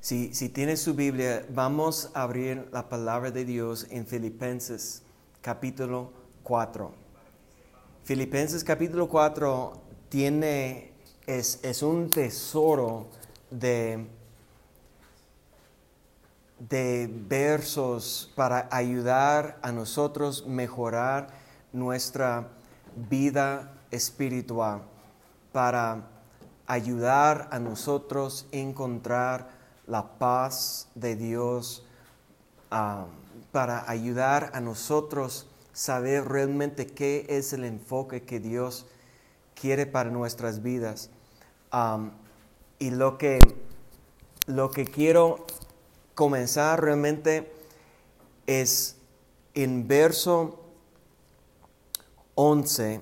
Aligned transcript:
Si, 0.00 0.32
si 0.32 0.48
tiene 0.48 0.76
su 0.76 0.94
Biblia, 0.94 1.44
vamos 1.50 2.10
a 2.14 2.22
abrir 2.22 2.68
la 2.72 2.88
palabra 2.88 3.32
de 3.32 3.44
Dios 3.44 3.84
en 3.90 4.06
Filipenses 4.06 5.02
capítulo 5.42 6.12
4. 6.44 6.92
Filipenses 8.04 8.62
capítulo 8.62 9.08
4 9.08 9.72
tiene, 10.08 10.92
es, 11.26 11.58
es 11.64 11.82
un 11.82 12.10
tesoro 12.10 13.08
de, 13.50 14.06
de 16.60 17.10
versos 17.12 18.32
para 18.36 18.68
ayudar 18.70 19.58
a 19.62 19.72
nosotros 19.72 20.46
mejorar 20.46 21.26
nuestra 21.72 22.46
vida 23.10 23.74
espiritual, 23.90 24.82
para 25.50 26.06
ayudar 26.68 27.48
a 27.50 27.58
nosotros 27.58 28.46
encontrar 28.52 29.57
la 29.88 30.18
paz 30.18 30.88
de 30.94 31.16
Dios, 31.16 31.84
ah, 32.70 33.06
para 33.52 33.90
ayudar 33.90 34.50
a 34.52 34.60
nosotros 34.60 35.48
saber 35.72 36.28
realmente 36.28 36.86
qué 36.86 37.24
es 37.28 37.52
el 37.52 37.64
enfoque 37.64 38.22
que 38.22 38.38
Dios 38.40 38.86
quiere 39.54 39.86
para 39.86 40.10
nuestras 40.10 40.62
vidas. 40.62 41.10
y 42.78 42.90
lo 42.90 43.18
que, 43.18 43.38
lo 44.46 44.70
que 44.70 44.84
quiero 44.84 45.44
comenzar 46.14 46.82
realmente 46.82 47.52
es 48.46 48.96
en 49.54 49.86
verso 49.88 50.60
11. 52.34 53.00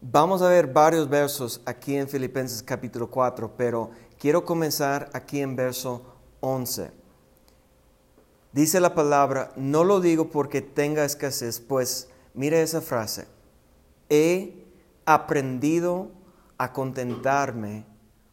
Vamos 0.00 0.42
a 0.42 0.48
ver 0.48 0.66
varios 0.66 1.08
versos 1.08 1.60
aquí 1.64 1.96
en 1.96 2.08
Filipenses 2.08 2.62
capítulo 2.62 3.08
4, 3.08 3.52
pero 3.56 3.90
quiero 4.26 4.44
comenzar 4.44 5.08
aquí 5.12 5.40
en 5.40 5.54
verso 5.54 6.02
11. 6.40 6.90
Dice 8.50 8.80
la 8.80 8.92
palabra, 8.92 9.52
no 9.54 9.84
lo 9.84 10.00
digo 10.00 10.30
porque 10.30 10.62
tenga 10.62 11.04
escasez, 11.04 11.60
pues 11.60 12.10
mire 12.34 12.60
esa 12.60 12.80
frase, 12.80 13.28
he 14.08 14.66
aprendido 15.04 16.10
a 16.58 16.72
contentarme 16.72 17.86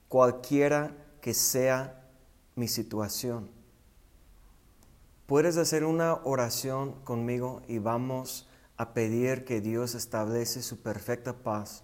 cualquiera 0.08 0.97
que 1.22 1.35
sea 1.35 2.09
mi 2.55 2.67
situación. 2.67 3.52
Puedes 5.28 5.57
hacer 5.57 5.85
una 5.85 6.16
oración 6.23 6.94
conmigo 7.03 7.61
y 7.67 7.78
vamos 7.78 8.50
a 8.78 8.95
pedir 8.95 9.45
que 9.45 9.61
Dios 9.61 9.94
establece 9.94 10.63
su 10.63 10.81
perfecta 10.81 11.33
paz 11.33 11.83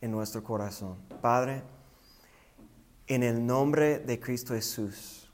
en 0.00 0.10
nuestro 0.10 0.42
corazón. 0.42 0.96
Padre, 1.20 1.62
en 3.14 3.22
el 3.22 3.44
nombre 3.44 3.98
de 3.98 4.18
Cristo 4.18 4.54
Jesús. 4.54 5.30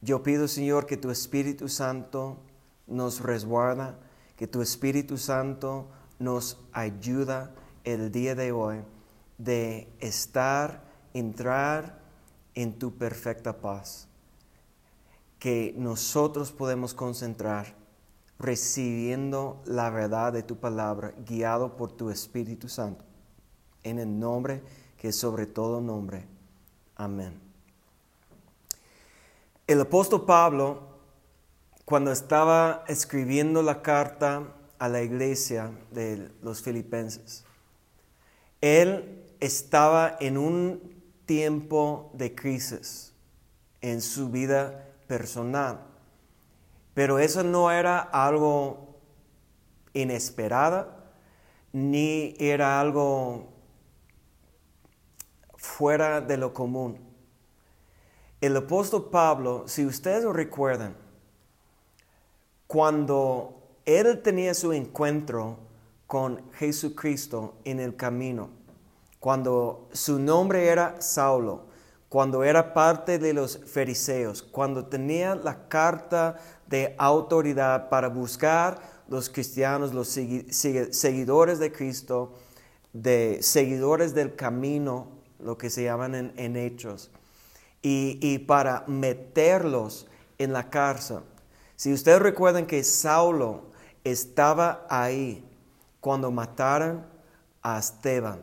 Yo 0.00 0.22
pido, 0.22 0.46
Señor, 0.46 0.86
que 0.86 0.96
tu 0.96 1.10
Espíritu 1.10 1.68
Santo 1.68 2.38
nos 2.86 3.20
resguarda, 3.20 3.98
que 4.36 4.46
tu 4.46 4.62
Espíritu 4.62 5.18
Santo 5.18 5.88
nos 6.20 6.60
ayuda 6.72 7.52
el 7.82 8.12
día 8.12 8.36
de 8.36 8.52
hoy 8.52 8.84
de 9.36 9.92
estar, 9.98 10.84
entrar 11.12 11.98
en 12.54 12.78
tu 12.78 12.94
perfecta 12.94 13.60
paz, 13.60 14.06
que 15.40 15.74
nosotros 15.76 16.52
podemos 16.52 16.94
concentrar 16.94 17.74
recibiendo 18.38 19.60
la 19.64 19.90
verdad 19.90 20.32
de 20.32 20.44
tu 20.44 20.54
palabra, 20.54 21.14
guiado 21.26 21.76
por 21.76 21.90
tu 21.90 22.10
Espíritu 22.10 22.68
Santo, 22.68 23.04
en 23.82 23.98
el 23.98 24.20
nombre 24.20 24.62
que 24.96 25.10
sobre 25.10 25.46
todo 25.46 25.80
nombre 25.80 26.37
Amén. 27.00 27.40
El 29.68 29.80
apóstol 29.80 30.26
Pablo, 30.26 30.80
cuando 31.84 32.10
estaba 32.10 32.82
escribiendo 32.88 33.62
la 33.62 33.82
carta 33.82 34.48
a 34.80 34.88
la 34.88 35.00
iglesia 35.02 35.70
de 35.92 36.32
los 36.42 36.60
filipenses, 36.60 37.44
él 38.60 39.24
estaba 39.38 40.16
en 40.18 40.38
un 40.38 41.00
tiempo 41.24 42.10
de 42.14 42.34
crisis 42.34 43.14
en 43.80 44.02
su 44.02 44.30
vida 44.30 44.88
personal. 45.06 45.78
Pero 46.94 47.20
eso 47.20 47.44
no 47.44 47.70
era 47.70 48.00
algo 48.00 48.98
inesperado, 49.92 50.92
ni 51.72 52.34
era 52.40 52.80
algo 52.80 53.57
fuera 55.58 56.20
de 56.22 56.38
lo 56.38 56.54
común. 56.54 56.98
El 58.40 58.56
apóstol 58.56 59.10
Pablo, 59.10 59.64
si 59.66 59.84
ustedes 59.84 60.24
lo 60.24 60.32
recuerdan, 60.32 60.96
cuando 62.66 63.60
él 63.84 64.22
tenía 64.22 64.54
su 64.54 64.72
encuentro 64.72 65.58
con 66.06 66.50
Jesucristo 66.52 67.56
en 67.64 67.80
el 67.80 67.96
camino, 67.96 68.50
cuando 69.18 69.88
su 69.92 70.20
nombre 70.20 70.68
era 70.68 71.00
Saulo, 71.00 71.66
cuando 72.08 72.44
era 72.44 72.72
parte 72.72 73.18
de 73.18 73.32
los 73.32 73.58
fariseos, 73.66 74.42
cuando 74.42 74.86
tenía 74.86 75.34
la 75.34 75.68
carta 75.68 76.36
de 76.68 76.94
autoridad 76.96 77.88
para 77.88 78.08
buscar 78.08 78.80
los 79.08 79.28
cristianos, 79.28 79.92
los 79.92 80.08
seguidores 80.08 81.58
de 81.58 81.72
Cristo, 81.72 82.34
de 82.92 83.38
seguidores 83.42 84.14
del 84.14 84.36
camino 84.36 85.17
lo 85.38 85.58
que 85.58 85.70
se 85.70 85.84
llaman 85.84 86.32
en, 86.36 86.56
hechos, 86.56 87.10
y, 87.82 88.38
para 88.40 88.84
meterlos 88.86 90.06
en 90.38 90.52
la 90.52 90.70
cárcel. 90.70 91.20
Si 91.76 91.92
ustedes 91.92 92.20
recuerdan 92.20 92.66
que 92.66 92.82
Saulo 92.82 93.70
estaba 94.04 94.86
ahí 94.90 95.44
cuando 96.00 96.30
mataron 96.30 97.06
a 97.62 97.78
Esteban, 97.78 98.42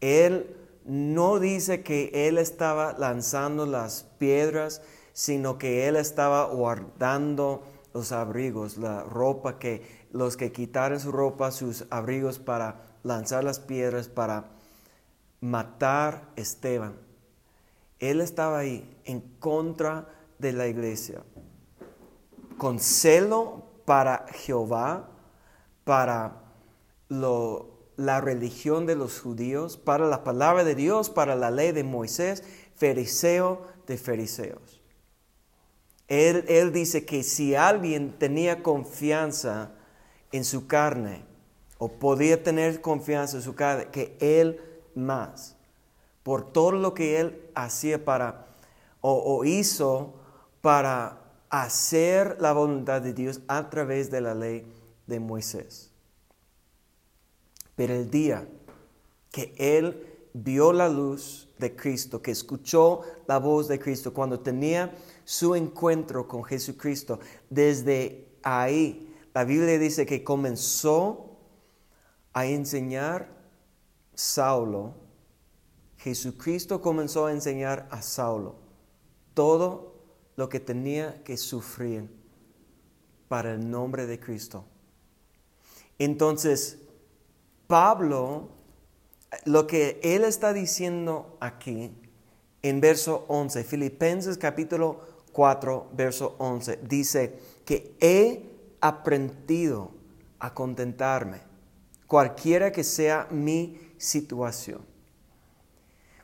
él 0.00 0.56
no 0.84 1.38
dice 1.38 1.82
que 1.82 2.10
él 2.28 2.38
estaba 2.38 2.94
lanzando 2.98 3.66
las 3.66 4.04
piedras, 4.18 4.82
sino 5.12 5.58
que 5.58 5.86
él 5.86 5.96
estaba 5.96 6.46
guardando 6.46 7.62
los 7.94 8.12
abrigos, 8.12 8.78
la 8.78 9.02
ropa 9.02 9.58
que 9.58 10.02
los 10.12 10.36
que 10.36 10.52
quitaron 10.52 11.00
su 11.00 11.12
ropa, 11.12 11.50
sus 11.50 11.86
abrigos 11.90 12.38
para 12.38 12.82
lanzar 13.02 13.44
las 13.44 13.60
piedras, 13.60 14.08
para 14.08 14.50
matar 15.42 16.28
a 16.36 16.40
Esteban. 16.40 16.94
Él 17.98 18.22
estaba 18.22 18.60
ahí 18.60 18.88
en 19.04 19.20
contra 19.38 20.08
de 20.38 20.52
la 20.52 20.68
iglesia, 20.68 21.22
con 22.56 22.80
celo 22.80 23.64
para 23.84 24.24
Jehová, 24.32 25.10
para 25.84 26.42
la 27.08 28.20
religión 28.20 28.86
de 28.86 28.94
los 28.96 29.20
judíos, 29.20 29.76
para 29.76 30.06
la 30.06 30.24
palabra 30.24 30.64
de 30.64 30.74
Dios, 30.74 31.10
para 31.10 31.34
la 31.34 31.50
ley 31.50 31.72
de 31.72 31.84
Moisés, 31.84 32.42
fariseo 32.74 33.66
de 33.86 33.98
fariseos. 33.98 34.80
Él, 36.08 36.44
él 36.48 36.72
dice 36.72 37.04
que 37.04 37.22
si 37.22 37.54
alguien 37.54 38.16
tenía 38.18 38.62
confianza 38.62 39.72
en 40.30 40.44
su 40.44 40.66
carne, 40.66 41.24
o 41.78 41.88
podía 41.88 42.42
tener 42.42 42.80
confianza 42.80 43.38
en 43.38 43.42
su 43.42 43.54
carne, 43.54 43.88
que 43.90 44.16
él 44.20 44.71
más 44.94 45.56
por 46.22 46.52
todo 46.52 46.72
lo 46.72 46.94
que 46.94 47.20
él 47.20 47.50
hacía 47.54 48.04
para 48.04 48.46
o, 49.00 49.44
hizo 49.44 50.14
para 50.60 51.18
hacer 51.50 52.36
la 52.40 52.52
voluntad 52.52 53.02
de 53.02 53.12
Dios 53.12 53.40
a 53.48 53.68
través 53.68 54.10
de 54.10 54.20
la 54.20 54.34
ley 54.34 54.64
de 55.08 55.18
Moisés. 55.18 55.90
Pero 57.74 57.94
el 57.94 58.10
día 58.10 58.46
que 59.32 59.52
él 59.58 60.06
vio 60.34 60.72
la 60.72 60.88
luz 60.88 61.48
de 61.58 61.74
Cristo, 61.74 62.22
que 62.22 62.30
escuchó 62.30 63.02
la 63.26 63.38
voz 63.38 63.66
de 63.66 63.80
Cristo, 63.80 64.14
cuando 64.14 64.38
tenía 64.38 64.94
su 65.24 65.56
encuentro 65.56 66.28
con 66.28 66.44
Jesucristo, 66.44 67.18
desde 67.50 68.28
ahí 68.44 69.12
la 69.34 69.44
Biblia 69.44 69.78
dice 69.78 70.06
que 70.06 70.22
comenzó 70.22 71.38
a 72.32 72.46
enseñar 72.46 73.41
Saulo, 74.14 74.94
Jesucristo 75.98 76.80
comenzó 76.80 77.26
a 77.26 77.32
enseñar 77.32 77.86
a 77.90 78.02
Saulo 78.02 78.56
todo 79.34 79.94
lo 80.36 80.48
que 80.48 80.60
tenía 80.60 81.22
que 81.22 81.36
sufrir 81.36 82.10
para 83.28 83.52
el 83.52 83.70
nombre 83.70 84.06
de 84.06 84.18
Cristo. 84.18 84.64
Entonces, 85.98 86.78
Pablo, 87.66 88.48
lo 89.44 89.66
que 89.66 90.00
él 90.02 90.24
está 90.24 90.52
diciendo 90.52 91.36
aquí 91.40 91.92
en 92.62 92.80
verso 92.80 93.24
11, 93.28 93.64
Filipenses 93.64 94.36
capítulo 94.38 95.00
4, 95.32 95.90
verso 95.94 96.34
11, 96.38 96.80
dice 96.82 97.38
que 97.64 97.96
he 98.00 98.50
aprendido 98.80 99.92
a 100.38 100.52
contentarme, 100.52 101.40
cualquiera 102.06 102.72
que 102.72 102.84
sea 102.84 103.28
mi 103.30 103.78
situación. 104.02 104.80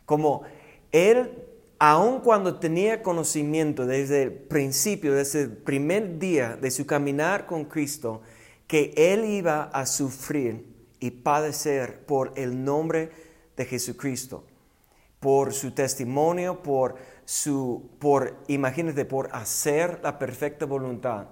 Como 0.04 0.42
él 0.90 1.44
aun 1.78 2.20
cuando 2.20 2.58
tenía 2.58 3.02
conocimiento 3.02 3.86
desde 3.86 4.24
el 4.24 4.32
principio, 4.32 5.14
desde 5.14 5.42
el 5.42 5.52
primer 5.52 6.18
día 6.18 6.56
de 6.56 6.70
su 6.70 6.86
caminar 6.86 7.46
con 7.46 7.64
Cristo, 7.64 8.22
que 8.66 8.92
él 8.96 9.24
iba 9.24 9.64
a 9.64 9.86
sufrir 9.86 10.66
y 10.98 11.10
padecer 11.10 12.04
por 12.04 12.32
el 12.36 12.64
nombre 12.64 13.10
de 13.56 13.64
Jesucristo, 13.64 14.44
por 15.20 15.52
su 15.52 15.70
testimonio, 15.70 16.62
por 16.62 16.96
su, 17.24 17.90
por, 18.00 18.36
imagínate, 18.48 19.04
por 19.04 19.28
hacer 19.32 20.00
la 20.02 20.18
perfecta 20.18 20.66
voluntad 20.66 21.28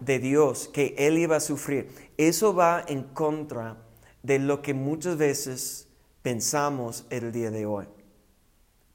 de 0.00 0.18
Dios, 0.18 0.68
que 0.68 0.94
él 0.98 1.18
iba 1.18 1.36
a 1.36 1.40
sufrir. 1.40 1.88
Eso 2.16 2.54
va 2.54 2.84
en 2.86 3.02
contra 3.02 3.76
de 4.26 4.40
lo 4.40 4.60
que 4.60 4.74
muchas 4.74 5.16
veces 5.16 5.86
pensamos 6.22 7.06
el 7.10 7.30
día 7.30 7.52
de 7.52 7.64
hoy. 7.64 7.86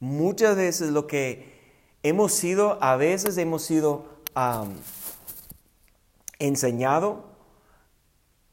Muchas 0.01 0.57
veces 0.57 0.91
lo 0.91 1.07
que 1.07 1.53
hemos 2.03 2.33
sido, 2.33 2.77
a 2.83 2.97
veces 2.97 3.37
hemos 3.37 3.63
sido 3.63 4.09
enseñado 6.37 7.23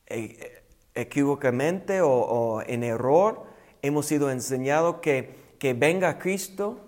eh, 0.07 0.63
equivocamente 0.95 2.01
o, 2.01 2.63
en 2.65 2.85
error, 2.85 3.43
hemos 3.83 4.07
sido 4.07 4.31
enseñados 4.31 4.99
que, 5.01 5.35
que 5.59 5.75
venga 5.75 6.21
Cristo 6.21 6.79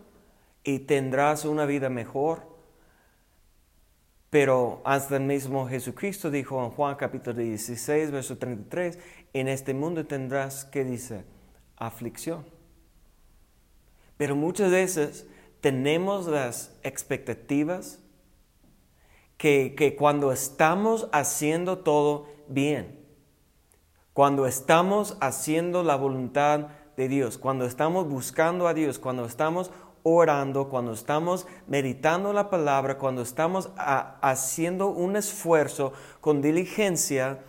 y 0.62 0.81
tendrás 0.81 1.44
una 1.44 1.66
vida 1.66 1.90
mejor. 1.90 2.50
Pero 4.31 4.81
hasta 4.84 5.16
el 5.16 5.25
mismo 5.25 5.69
Jesucristo 5.69 6.31
dijo 6.31 6.64
en 6.64 6.70
Juan 6.70 6.94
capítulo 6.94 7.40
16, 7.40 8.12
verso 8.12 8.38
33, 8.38 8.98
en 9.32 9.49
este 9.49 9.75
mundo 9.75 10.06
tendrás, 10.06 10.65
¿qué 10.65 10.85
dice? 10.85 11.25
Aflicción. 11.77 12.44
Pero 14.17 14.37
muchas 14.37 14.71
veces 14.71 15.27
tenemos 15.61 16.27
las 16.27 16.77
expectativas 16.82 18.00
que, 19.37 19.75
que 19.77 19.97
cuando 19.97 20.32
estamos 20.32 21.09
haciendo 21.12 21.79
todo 21.79 22.27
bien, 22.49 23.00
cuando 24.12 24.47
estamos 24.47 25.17
haciendo 25.21 25.82
la 25.82 25.97
voluntad 25.97 26.69
de 26.97 27.09
Dios, 27.09 27.38
cuando 27.38 27.65
estamos 27.65 28.09
buscando 28.09 28.69
a 28.69 28.75
Dios, 28.75 28.99
cuando 28.99 29.25
estamos 29.25 29.71
orando, 30.03 30.69
cuando 30.69 30.93
estamos 30.93 31.47
meditando 31.67 32.32
la 32.32 32.50
palabra, 32.50 32.99
cuando 32.99 33.23
estamos 33.23 33.71
haciendo 33.77 34.88
un 34.88 35.17
esfuerzo 35.17 35.93
con 36.21 36.43
diligencia, 36.43 37.41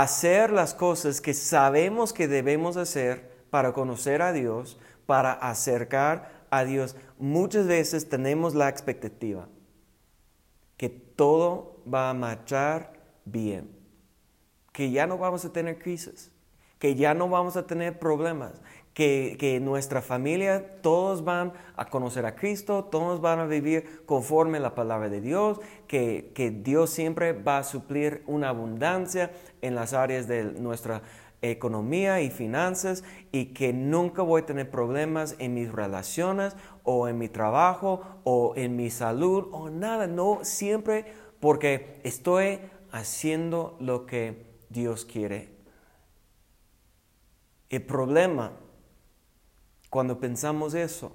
hacer 0.00 0.50
las 0.50 0.72
cosas 0.72 1.20
que 1.20 1.34
sabemos 1.34 2.14
que 2.14 2.26
debemos 2.26 2.78
hacer 2.78 3.30
para 3.50 3.74
conocer 3.74 4.22
a 4.22 4.32
Dios, 4.32 4.78
para 5.04 5.34
acercar 5.34 6.46
a 6.50 6.64
Dios. 6.64 6.96
Muchas 7.18 7.66
veces 7.66 8.08
tenemos 8.08 8.54
la 8.54 8.70
expectativa 8.70 9.48
que 10.78 10.88
todo 10.88 11.82
va 11.92 12.08
a 12.08 12.14
marchar 12.14 12.94
bien, 13.26 13.70
que 14.72 14.90
ya 14.90 15.06
no 15.06 15.18
vamos 15.18 15.44
a 15.44 15.52
tener 15.52 15.78
crisis, 15.78 16.32
que 16.78 16.94
ya 16.94 17.12
no 17.12 17.28
vamos 17.28 17.58
a 17.58 17.66
tener 17.66 17.98
problemas, 17.98 18.62
que, 18.94 19.58
nuestra 19.62 20.02
familia 20.02 20.80
todos 20.82 21.24
van 21.24 21.52
a 21.76 21.86
conocer 21.86 22.26
a 22.26 22.34
Cristo, 22.34 22.84
todos 22.84 23.20
van 23.20 23.38
a 23.40 23.46
vivir 23.46 24.02
conforme 24.06 24.58
a 24.58 24.60
la 24.60 24.74
palabra 24.74 25.08
de 25.08 25.20
Dios, 25.20 25.60
que, 25.86 26.32
que 26.34 26.50
Dios 26.50 26.90
siempre 26.90 27.32
va 27.32 27.58
a 27.58 27.64
suplir 27.64 28.22
una 28.26 28.48
abundancia 28.48 29.30
en 29.62 29.74
las 29.74 29.92
áreas 29.92 30.28
de 30.28 30.44
nuestra 30.44 31.02
economía 31.42 32.20
y 32.20 32.30
finanzas 32.30 33.02
y 33.32 33.46
que 33.46 33.72
nunca 33.72 34.22
voy 34.22 34.42
a 34.42 34.46
tener 34.46 34.70
problemas 34.70 35.34
en 35.38 35.54
mis 35.54 35.72
relaciones 35.72 36.56
o 36.84 37.08
en 37.08 37.18
mi 37.18 37.28
trabajo 37.28 38.02
o 38.24 38.54
en 38.56 38.76
mi 38.76 38.90
salud 38.90 39.48
o 39.50 39.68
nada, 39.68 40.06
no 40.06 40.40
siempre 40.42 41.06
porque 41.40 42.00
estoy 42.04 42.60
haciendo 42.92 43.76
lo 43.80 44.06
que 44.06 44.46
Dios 44.70 45.04
quiere. 45.04 45.50
El 47.68 47.82
problema 47.82 48.52
cuando 49.92 50.18
pensamos 50.18 50.72
eso, 50.72 51.12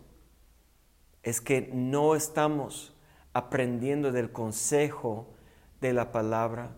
es 1.23 1.41
que 1.41 1.71
no 1.73 2.13
estamos 2.13 2.93
aprendiendo 3.33 4.11
del 4.11 4.31
consejo 4.31 5.33
de 5.81 5.93
la 5.93 6.11
palabra 6.11 6.75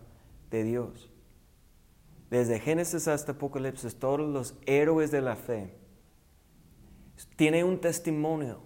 de 0.50 0.64
Dios. 0.64 1.10
Desde 2.30 2.58
Génesis 2.58 3.06
hasta 3.06 3.32
Apocalipsis, 3.32 3.96
todos 3.96 4.20
los 4.20 4.54
héroes 4.64 5.10
de 5.10 5.20
la 5.20 5.36
fe 5.36 5.74
tienen 7.36 7.66
un 7.66 7.82
testimonio 7.82 8.62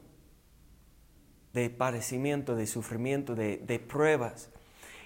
de 1.55 1.71
padecimiento, 1.71 2.55
de 2.55 2.69
sufrimiento, 2.69 3.35
de, 3.35 3.85
pruebas. 3.89 4.49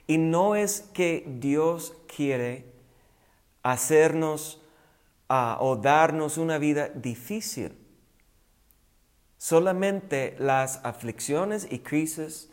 Y 0.07 0.19
no 0.19 0.55
es 0.55 0.83
que 0.93 1.25
Dios 1.41 1.97
quiere 2.15 2.67
hacernos 3.63 4.61
ah, 5.31 5.57
o 5.63 5.77
darnos 5.77 6.37
una 6.37 6.59
vida 6.59 6.91
difícil. 6.91 7.88
Solamente 9.39 10.35
las 10.39 10.85
aflicciones 10.85 11.69
y 11.71 11.79
crisis, 11.79 12.51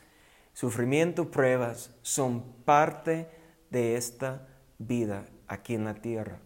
sufrimiento, 0.53 1.31
pruebas 1.31 1.91
son 2.03 2.43
parte 2.63 3.27
de 3.71 3.97
esta 3.97 4.47
vida 4.77 5.25
aquí 5.47 5.73
en 5.73 5.85
la 5.85 5.95
tierra. 5.95 6.39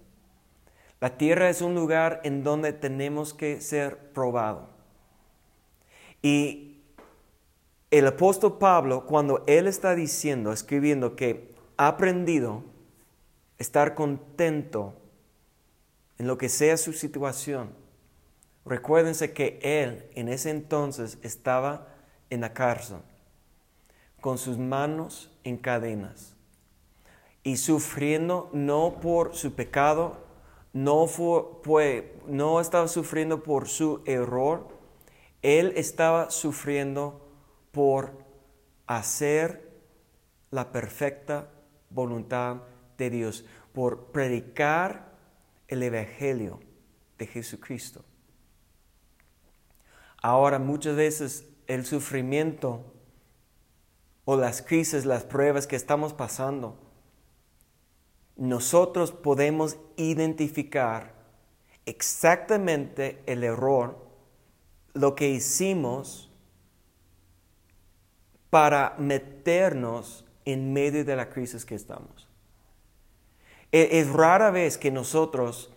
La 1.02 1.18
tierra 1.18 1.50
es 1.50 1.62
un 1.62 1.76
lugar 1.76 2.22
en 2.24 2.44
donde 2.44 2.74
tenemos 2.74 3.34
que 3.34 3.60
ser 3.60 4.12
probados. 4.14 4.70
Y 6.22 6.82
el 7.92 8.08
apóstol 8.08 8.58
Pablo, 8.60 9.06
cuando 9.06 9.44
él 9.46 9.68
está 9.68 9.94
diciendo, 9.94 10.54
escribiendo 10.54 11.16
que 11.16 11.54
ha 11.76 11.88
aprendido 11.88 12.64
estar 13.58 13.94
contento 13.94 14.94
en 16.18 16.28
lo 16.28 16.38
que 16.38 16.50
sea 16.50 16.78
su 16.78 16.94
situación, 16.94 17.79
Recuérdense 18.66 19.34
que 19.34 19.60
él 19.62 20.10
en 20.16 20.30
ese 20.30 20.50
entonces 20.50 21.18
estaba 21.24 21.88
en 22.30 22.42
la 22.42 22.54
cárcel, 22.54 23.00
con 24.22 24.38
sus 24.38 24.58
manos 24.58 25.32
en 25.44 25.58
cadenas 25.58 26.36
y 27.44 27.58
sufriendo 27.58 28.50
no 28.54 29.00
por 29.02 29.36
su 29.36 29.54
pecado, 29.54 30.18
no, 30.74 31.08
fue, 31.08 32.14
no 32.28 32.60
estaba 32.60 32.88
sufriendo 32.88 33.44
por 33.44 33.68
su 33.68 34.02
error, 34.06 34.68
él 35.42 35.74
estaba 35.76 36.30
sufriendo 36.30 37.28
por 37.72 38.12
hacer 38.86 39.70
la 40.52 40.72
perfecta 40.72 41.50
voluntad 41.90 42.58
de 42.98 43.10
Dios, 43.10 43.46
por 43.74 44.12
predicar 44.12 45.14
el 45.68 45.82
Evangelio 45.84 46.60
de 47.18 47.28
Jesucristo. 47.28 48.04
Ahora 50.22 50.60
muchas 50.60 50.96
veces 50.96 51.46
el 51.68 51.86
sufrimiento 51.86 52.84
o 54.26 54.36
las 54.36 54.62
crisis, 54.62 55.06
las 55.06 55.24
pruebas 55.24 55.68
que 55.68 55.76
estamos 55.76 56.14
pasando, 56.14 56.78
nosotros 58.36 59.12
podemos 59.12 59.78
identificar 59.98 61.14
exactamente 61.86 63.22
el 63.26 63.44
error, 63.44 63.98
lo 64.94 65.16
que 65.16 65.30
hicimos 65.30 66.32
para 68.50 68.96
meternos 68.98 70.26
en 70.46 70.74
medio 70.74 71.06
de 71.06 71.16
la 71.16 71.30
crisis 71.30 71.66
que 71.66 71.76
estamos. 71.76 72.28
E, 73.72 74.00
es 74.00 74.10
rara 74.10 74.52
vez 74.52 74.78
que 74.78 74.92
nosotros 74.92 75.72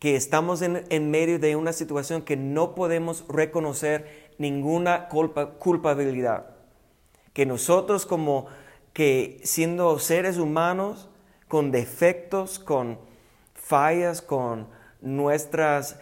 que 0.00 0.16
estamos 0.16 0.62
en, 0.62 1.10
medio 1.10 1.38
de 1.38 1.56
una 1.56 1.74
situación 1.74 2.22
que 2.22 2.34
no 2.34 2.74
podemos 2.74 3.26
reconocer 3.28 4.30
ninguna 4.38 5.08
culpabilidad. 5.08 6.56
Que 7.34 7.44
nosotros 7.44 8.06
como 8.06 8.46
que 8.94 9.40
siendo 9.44 9.98
seres 9.98 10.38
humanos 10.38 11.10
con 11.48 11.70
defectos, 11.70 12.58
con 12.58 12.98
fallas, 13.52 14.22
con 14.22 14.68
nuestras 15.02 15.98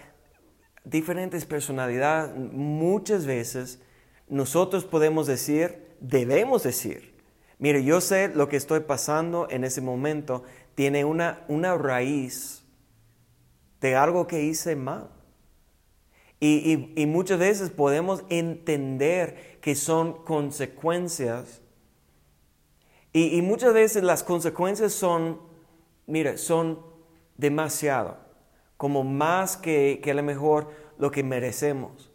diferentes 0.85 1.45
personalidades, 1.45 2.37
muchas 2.37 3.27
veces 3.27 3.81
nosotros 4.29 4.85
podemos 4.85 5.27
decir, 5.27 5.89
debemos 5.99 6.63
decir, 6.63 7.17
mire, 7.59 7.83
yo 7.83 8.01
sé 8.01 8.29
lo 8.29 8.49
que 8.49 8.59
estoy 8.59 8.81
pasando 8.81 9.49
en 9.51 9.65
ese 9.65 9.81
momento 9.81 10.45
tiene 10.77 11.05
una, 11.05 11.45
una 11.49 11.77
raíz 11.77 12.63
de 13.81 13.97
algo 13.97 14.27
que 14.27 14.43
hice 14.43 14.77
mal. 14.77 15.11
Y, 16.41 17.07
muchas 17.07 17.39
veces 17.41 17.71
podemos 17.71 18.25
entender 18.29 19.59
que 19.61 19.75
son 19.75 20.25
consecuencias. 20.25 21.61
Y, 23.13 23.43
muchas 23.43 23.75
veces 23.75 24.05
las 24.05 24.23
consecuencias 24.23 24.93
son, 24.93 25.41
mire, 26.07 26.39
son 26.39 26.81
demasiado, 27.37 28.19
como 28.77 29.03
más 29.03 29.57
que, 29.57 30.01
que 30.03 30.13
a 30.13 30.15
lo 30.15 30.23
mejor 30.23 30.71
lo 30.99 31.11
que 31.11 31.23
merecemos. 31.23 32.13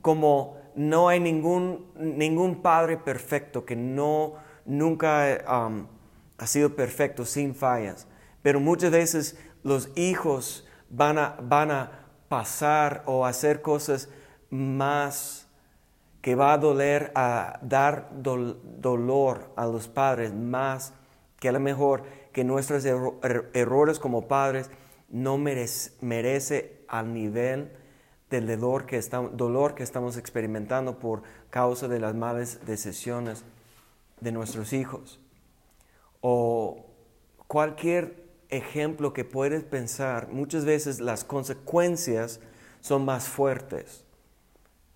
como 0.00 0.60
no 0.74 1.08
hay 1.08 1.20
ningún, 1.20 1.86
ningún 1.96 2.62
padre 2.62 2.96
perfecto 2.96 3.64
que 3.64 3.76
no 3.76 4.36
nunca 4.64 5.44
um, 5.46 5.86
ha 6.38 6.46
sido 6.46 6.74
perfecto 6.74 7.24
sin 7.24 7.54
fallas. 7.54 8.06
Pero 8.42 8.60
muchas 8.60 8.90
veces 8.90 9.38
los 9.62 9.90
hijos 9.96 10.66
van 10.92 11.18
a, 11.18 11.36
van 11.42 11.70
a 11.70 11.90
pasar 12.28 13.02
o 13.06 13.26
hacer 13.26 13.60
cosas 13.62 14.08
más 14.50 15.48
que 16.20 16.36
va 16.36 16.52
a 16.52 16.58
doler, 16.58 17.10
a 17.16 17.58
dar 17.62 18.10
dolor 18.12 19.50
a 19.56 19.66
los 19.66 19.88
padres 19.88 20.32
más 20.32 20.94
que 21.40 21.48
a 21.48 21.52
lo 21.52 21.58
mejor 21.58 22.04
que 22.32 22.44
nuestros 22.44 22.84
errores 22.84 23.98
como 23.98 24.28
padres 24.28 24.70
no 25.08 25.36
merece, 25.38 25.92
merece 26.00 26.84
al 26.86 27.12
nivel 27.12 27.72
del 28.30 28.46
dolor 28.46 28.86
que, 28.86 28.96
estamos, 28.96 29.36
dolor 29.36 29.74
que 29.74 29.82
estamos 29.82 30.16
experimentando 30.16 30.98
por 30.98 31.22
causa 31.50 31.88
de 31.88 31.98
las 31.98 32.14
malas 32.14 32.64
decisiones 32.64 33.44
de 34.20 34.30
nuestros 34.30 34.72
hijos. 34.72 35.20
O 36.20 36.86
cualquier 37.48 38.21
ejemplo 38.52 39.12
que 39.12 39.24
puedes 39.24 39.64
pensar, 39.64 40.28
muchas 40.28 40.64
veces 40.64 41.00
las 41.00 41.24
consecuencias 41.24 42.40
son 42.80 43.04
más 43.04 43.28
fuertes, 43.28 44.04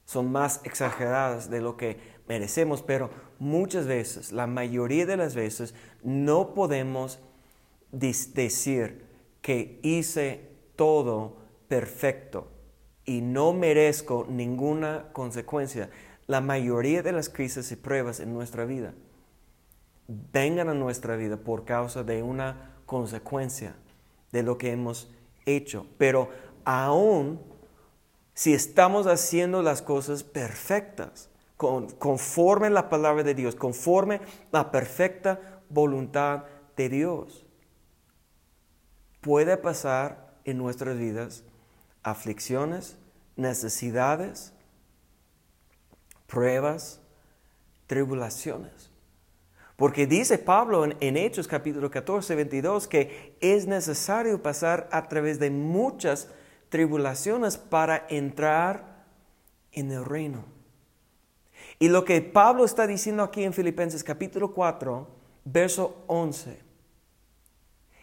son 0.04 0.30
más 0.30 0.60
exageradas 0.64 1.50
de 1.50 1.60
lo 1.60 1.76
que 1.76 1.98
merecemos, 2.28 2.82
pero 2.82 3.10
muchas 3.38 3.86
veces, 3.86 4.30
la 4.30 4.46
mayoría 4.46 5.06
de 5.06 5.16
las 5.16 5.34
veces, 5.34 5.74
no 6.02 6.54
podemos 6.54 7.18
decir 7.90 9.04
que 9.40 9.80
hice 9.82 10.50
todo 10.76 11.38
perfecto 11.68 12.48
y 13.04 13.20
no 13.20 13.52
merezco 13.52 14.26
ninguna 14.28 15.06
consecuencia. 15.12 15.90
La 16.26 16.40
mayoría 16.40 17.02
de 17.02 17.12
las 17.12 17.28
crisis 17.28 17.70
y 17.72 17.76
pruebas 17.76 18.20
en 18.20 18.34
nuestra 18.34 18.64
vida 18.64 18.92
vengan 20.08 20.68
a 20.68 20.74
nuestra 20.74 21.16
vida 21.16 21.36
por 21.36 21.64
causa 21.64 22.04
de 22.04 22.22
una 22.22 22.75
consecuencia 22.86 23.76
de 24.32 24.42
lo 24.42 24.56
que 24.56 24.72
hemos 24.72 25.10
hecho. 25.44 25.86
Pero 25.98 26.30
aún 26.64 27.40
si 28.36 28.52
estamos 28.52 29.06
haciendo 29.06 29.62
las 29.62 29.80
cosas 29.80 30.22
perfectas, 30.22 31.30
conforme 31.56 32.68
la 32.68 32.90
palabra 32.90 33.22
de 33.22 33.34
Dios, 33.34 33.54
conforme 33.54 34.20
la 34.52 34.70
perfecta 34.70 35.62
voluntad 35.70 36.44
de 36.76 36.90
Dios, 36.90 37.46
puede 39.22 39.56
pasar 39.56 40.34
en 40.44 40.58
nuestras 40.58 40.98
vidas 40.98 41.44
aflicciones, 42.02 42.98
necesidades, 43.36 44.52
pruebas, 46.26 47.00
tribulaciones. 47.86 48.90
Porque 49.76 50.06
dice 50.06 50.38
Pablo 50.38 50.84
en, 50.84 51.16
Hechos 51.16 51.46
capítulo 51.46 51.90
14, 51.90 52.34
22 52.34 52.88
que 52.88 53.36
es 53.40 53.66
necesario 53.66 54.42
pasar 54.42 54.88
a 54.90 55.06
través 55.08 55.38
de 55.38 55.50
muchas 55.50 56.28
tribulaciones 56.68 57.56
para 57.56 58.06
entrar 58.08 59.04
en 59.72 59.92
el 59.92 60.04
reino. 60.04 60.44
Y 61.78 61.88
lo 61.88 62.04
que 62.04 62.22
Pablo 62.22 62.64
está 62.64 62.86
diciendo 62.86 63.22
aquí 63.22 63.44
en 63.44 63.52
Filipenses 63.52 64.02
capítulo 64.02 64.54
4, 64.54 65.06
verso 65.44 66.04
11, 66.06 66.58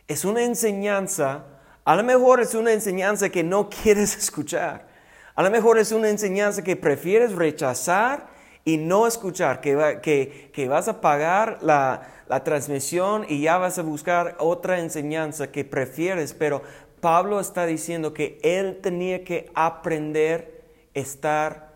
es 0.07 0.25
una 0.25 0.43
enseñanza 0.43 1.47
a 1.85 1.95
lo 1.97 2.03
mejor 2.03 2.39
es 2.39 2.53
una 2.53 2.71
enseñanza 2.71 3.29
que 3.29 3.43
no 3.43 3.69
quieres 3.69 4.17
escuchar. 4.17 4.87
A 5.35 5.43
lo 5.43 5.49
mejor 5.49 5.77
es 5.79 5.91
una 5.91 6.09
enseñanza 6.09 6.63
que 6.63 6.75
prefieres 6.75 7.33
rechazar 7.33 8.27
y 8.65 8.77
no 8.77 9.07
escuchar, 9.07 9.61
que, 9.61 10.51
que, 10.53 10.67
vas 10.67 10.87
a 10.87 11.01
pagar 11.01 11.59
la, 11.61 12.23
la 12.27 12.43
transmisión 12.43 13.25
y 13.27 13.41
ya 13.41 13.57
vas 13.57 13.77
a 13.77 13.83
buscar 13.83 14.35
otra 14.39 14.79
enseñanza 14.79 15.51
que 15.51 15.65
prefieres. 15.65 16.33
Pero 16.33 16.61
Pablo 17.01 17.39
está 17.39 17.65
diciendo 17.65 18.13
que 18.13 18.39
él 18.41 18.79
tenía 18.81 19.23
que 19.23 19.51
aprender 19.53 20.63
a 20.95 20.99
estar 20.99 21.73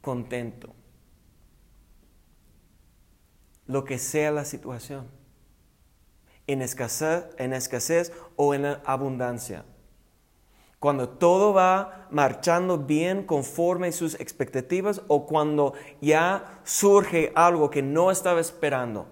contento. 0.00 0.74
Lo 3.66 3.84
que 3.84 3.98
sea 3.98 4.30
la 4.30 4.44
situación 4.44 5.08
en 6.48 6.62
escasez, 6.62 7.26
en 7.36 7.52
escasez 7.52 8.12
o 8.36 8.54
en 8.54 8.64
abundancia. 8.84 9.64
Cuando 10.78 11.08
todo 11.08 11.52
va 11.52 12.06
marchando 12.10 12.78
bien 12.78 13.24
conforme 13.24 13.90
sus 13.92 14.14
expectativas 14.20 15.02
o 15.08 15.26
cuando 15.26 15.74
ya 16.00 16.60
surge 16.64 17.32
algo 17.34 17.70
que 17.70 17.82
no 17.82 18.10
estaba 18.10 18.40
esperando. 18.40 19.06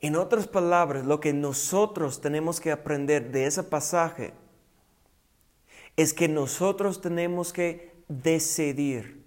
En 0.00 0.16
otras 0.16 0.46
palabras, 0.46 1.04
lo 1.04 1.20
que 1.20 1.32
nosotros 1.32 2.20
tenemos 2.20 2.60
que 2.60 2.70
aprender 2.70 3.30
de 3.32 3.46
ese 3.46 3.62
pasaje 3.62 4.34
es 5.96 6.12
que 6.12 6.28
nosotros 6.28 7.00
tenemos 7.00 7.52
que 7.52 7.94
decidir 8.08 9.24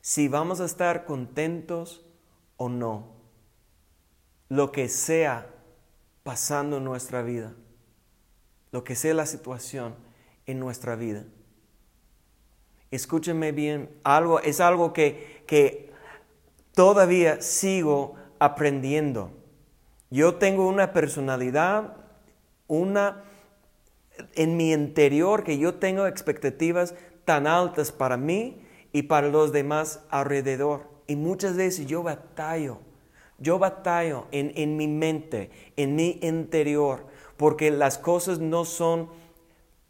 si 0.00 0.28
vamos 0.28 0.60
a 0.60 0.64
estar 0.64 1.04
contentos 1.04 2.04
o 2.56 2.68
no 2.68 3.12
lo 4.48 4.70
que 4.70 4.88
sea 4.88 5.48
pasando 6.22 6.78
en 6.78 6.84
nuestra 6.84 7.22
vida, 7.22 7.52
lo 8.70 8.84
que 8.84 8.94
sea 8.94 9.14
la 9.14 9.26
situación 9.26 9.94
en 10.46 10.60
nuestra 10.60 10.96
vida. 10.96 11.24
Escúchenme 12.90 13.52
bien, 13.52 13.90
algo, 14.04 14.40
es 14.40 14.60
algo 14.60 14.92
que, 14.92 15.42
que 15.46 15.92
todavía 16.74 17.40
sigo 17.40 18.16
aprendiendo. 18.38 19.30
Yo 20.10 20.34
tengo 20.34 20.68
una 20.68 20.92
personalidad, 20.92 21.96
una 22.68 23.24
en 24.34 24.56
mi 24.56 24.72
interior 24.72 25.42
que 25.42 25.58
yo 25.58 25.74
tengo 25.76 26.06
expectativas 26.06 26.94
tan 27.24 27.46
altas 27.46 27.92
para 27.92 28.16
mí 28.16 28.62
y 28.92 29.02
para 29.02 29.28
los 29.28 29.52
demás 29.52 30.00
alrededor. 30.10 30.86
Y 31.06 31.16
muchas 31.16 31.56
veces 31.56 31.86
yo 31.86 32.02
batallo 32.02 32.78
yo 33.42 33.58
batallo 33.58 34.26
en, 34.30 34.76
mi 34.76 34.88
mente, 34.88 35.50
en 35.76 35.96
mi 35.96 36.18
interior, 36.22 37.06
porque 37.36 37.70
las 37.70 37.98
cosas 37.98 38.38
no 38.38 38.64
son 38.64 39.10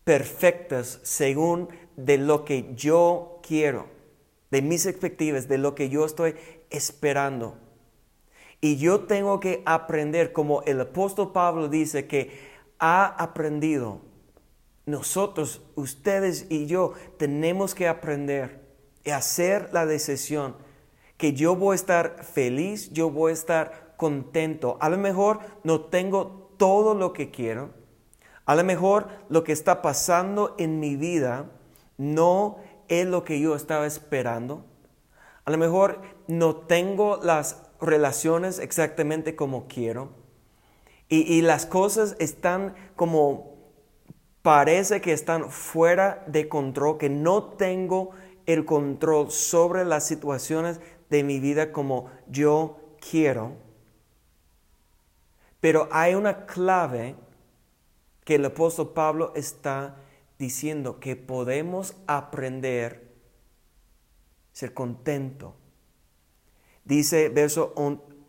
perfectas 0.05 0.99
según 1.03 1.69
de 1.97 2.19
lo 2.19 2.45
que 2.45 2.73
yo 2.75 3.41
quiero, 3.47 3.87
de 4.51 4.63
mis 4.63 4.87
expectativas, 4.87 5.49
de 5.49 5.59
lo 5.59 5.75
que 5.75 5.89
yo 5.89 6.05
estoy 6.05 6.35
esperando. 6.71 7.57
Y 8.61 8.77
yo 8.77 9.01
tengo 9.01 9.39
que 9.41 9.63
aprender, 9.67 10.33
como 10.33 10.63
el 10.63 10.81
apóstol 10.81 11.33
Pablo 11.33 11.69
dice, 11.69 12.07
que 12.07 12.53
ha 12.79 13.07
aprendido. 13.07 14.01
Nosotros, 14.87 15.63
ustedes 15.75 16.47
y 16.49 16.67
yo, 16.67 16.95
tenemos 17.19 17.75
que 17.75 17.87
aprender 17.87 18.63
y 19.05 19.11
hacer 19.11 19.71
la 19.73 19.87
decisión 19.87 20.57
que 21.23 21.35
yo 21.35 21.55
voy 21.55 21.75
a 21.75 21.77
estar 21.77 22.25
feliz, 22.25 22.91
yo 22.91 23.09
voy 23.09 23.31
a 23.31 23.35
estar 23.35 23.95
contento. 23.97 24.77
A 24.81 24.89
lo 24.89 24.99
mejor 24.99 25.39
no 25.63 25.83
tengo 25.83 26.51
todo 26.57 26.97
lo 26.97 27.13
que 27.13 27.31
quiero. 27.31 27.71
A 28.45 28.57
lo 28.57 28.65
mejor 28.65 29.07
lo 29.29 29.45
que 29.45 29.53
está 29.53 29.83
pasando 29.83 30.57
en 30.59 30.81
mi 30.81 30.97
vida 30.97 31.49
no 31.97 32.57
es 32.89 33.07
lo 33.07 33.23
que 33.23 33.39
yo 33.39 33.55
estaba 33.55 33.87
esperando. 33.87 34.65
A 35.45 35.53
lo 35.53 35.59
mejor 35.59 36.01
no 36.27 36.57
tengo 36.57 37.21
las 37.23 37.71
relaciones 37.81 38.59
exactamente 38.59 39.37
como 39.37 39.69
quiero. 39.69 40.09
Y, 41.09 41.19
y, 41.33 41.41
las 41.41 41.67
cosas 41.67 42.17
están 42.19 42.75
como 42.97 43.53
parece 44.43 45.01
que 45.01 45.13
están 45.13 45.51
fuera 45.51 46.25
de 46.27 46.49
control, 46.49 46.99
que 46.99 47.11
no 47.11 47.45
tengo 47.45 48.11
el 48.47 48.65
control 48.65 49.31
sobre 49.31 49.85
las 49.85 50.05
situaciones 50.05 50.81
de 51.13 51.23
mi 51.23 51.41
vida 51.41 51.73
como 51.73 52.11
yo 52.27 52.97
quiero. 52.99 53.53
Pero 55.61 55.87
hay 55.93 56.15
una 56.15 56.47
clave 56.47 57.17
que 58.25 58.37
el 58.37 58.47
apóstol 58.47 58.95
Pablo 58.95 59.35
está 59.37 59.97
diciendo 60.39 61.01
que 61.01 61.15
podemos 61.15 61.95
aprender 62.07 63.13
a 64.53 64.57
ser 64.57 64.73
contento. 64.73 65.55
Dice 66.87 67.29
verso 67.29 67.75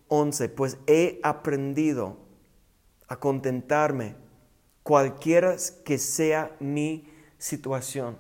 11, 0.10 0.50
pues 0.50 0.78
he 0.86 1.22
aprendido 1.24 2.18
a 3.08 3.18
contentarme 3.18 4.16
cualquiera 4.84 5.56
que 5.86 5.98
sea 5.98 6.54
mi 6.60 7.08
situación. 7.38 8.18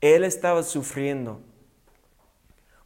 Él 0.00 0.24
estaba 0.24 0.62
sufriendo 0.62 1.42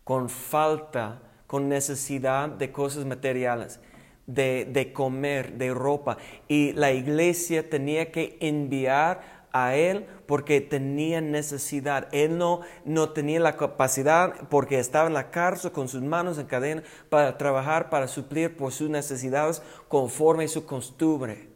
con 0.08 0.30
falta, 0.30 1.20
con 1.46 1.68
necesidad 1.68 2.48
de 2.48 2.72
cosas 2.72 3.04
materiales, 3.04 3.78
de, 4.26 4.90
comer, 4.94 5.58
de 5.58 5.74
ropa. 5.74 6.16
Y 6.48 6.72
la 6.72 6.92
iglesia 6.92 7.68
tenía 7.68 8.10
que 8.10 8.38
enviar 8.40 9.48
a 9.52 9.76
él 9.76 10.06
porque 10.24 10.62
tenía 10.62 11.20
necesidad. 11.20 12.08
Él 12.12 12.38
no, 12.38 12.62
no 12.86 13.10
tenía 13.10 13.38
la 13.38 13.58
capacidad 13.58 14.48
porque 14.48 14.78
estaba 14.78 15.08
en 15.08 15.12
la 15.12 15.30
cárcel 15.30 15.72
con 15.72 15.88
sus 15.88 16.00
manos 16.00 16.38
en 16.38 16.46
cadena 16.46 16.82
para 17.10 17.36
trabajar, 17.36 17.90
para 17.90 18.08
suplir 18.08 18.56
por 18.56 18.72
sus 18.72 18.88
necesidades 18.88 19.60
conforme 19.88 20.44
a 20.44 20.48
su 20.48 20.64
costumbre. 20.64 21.50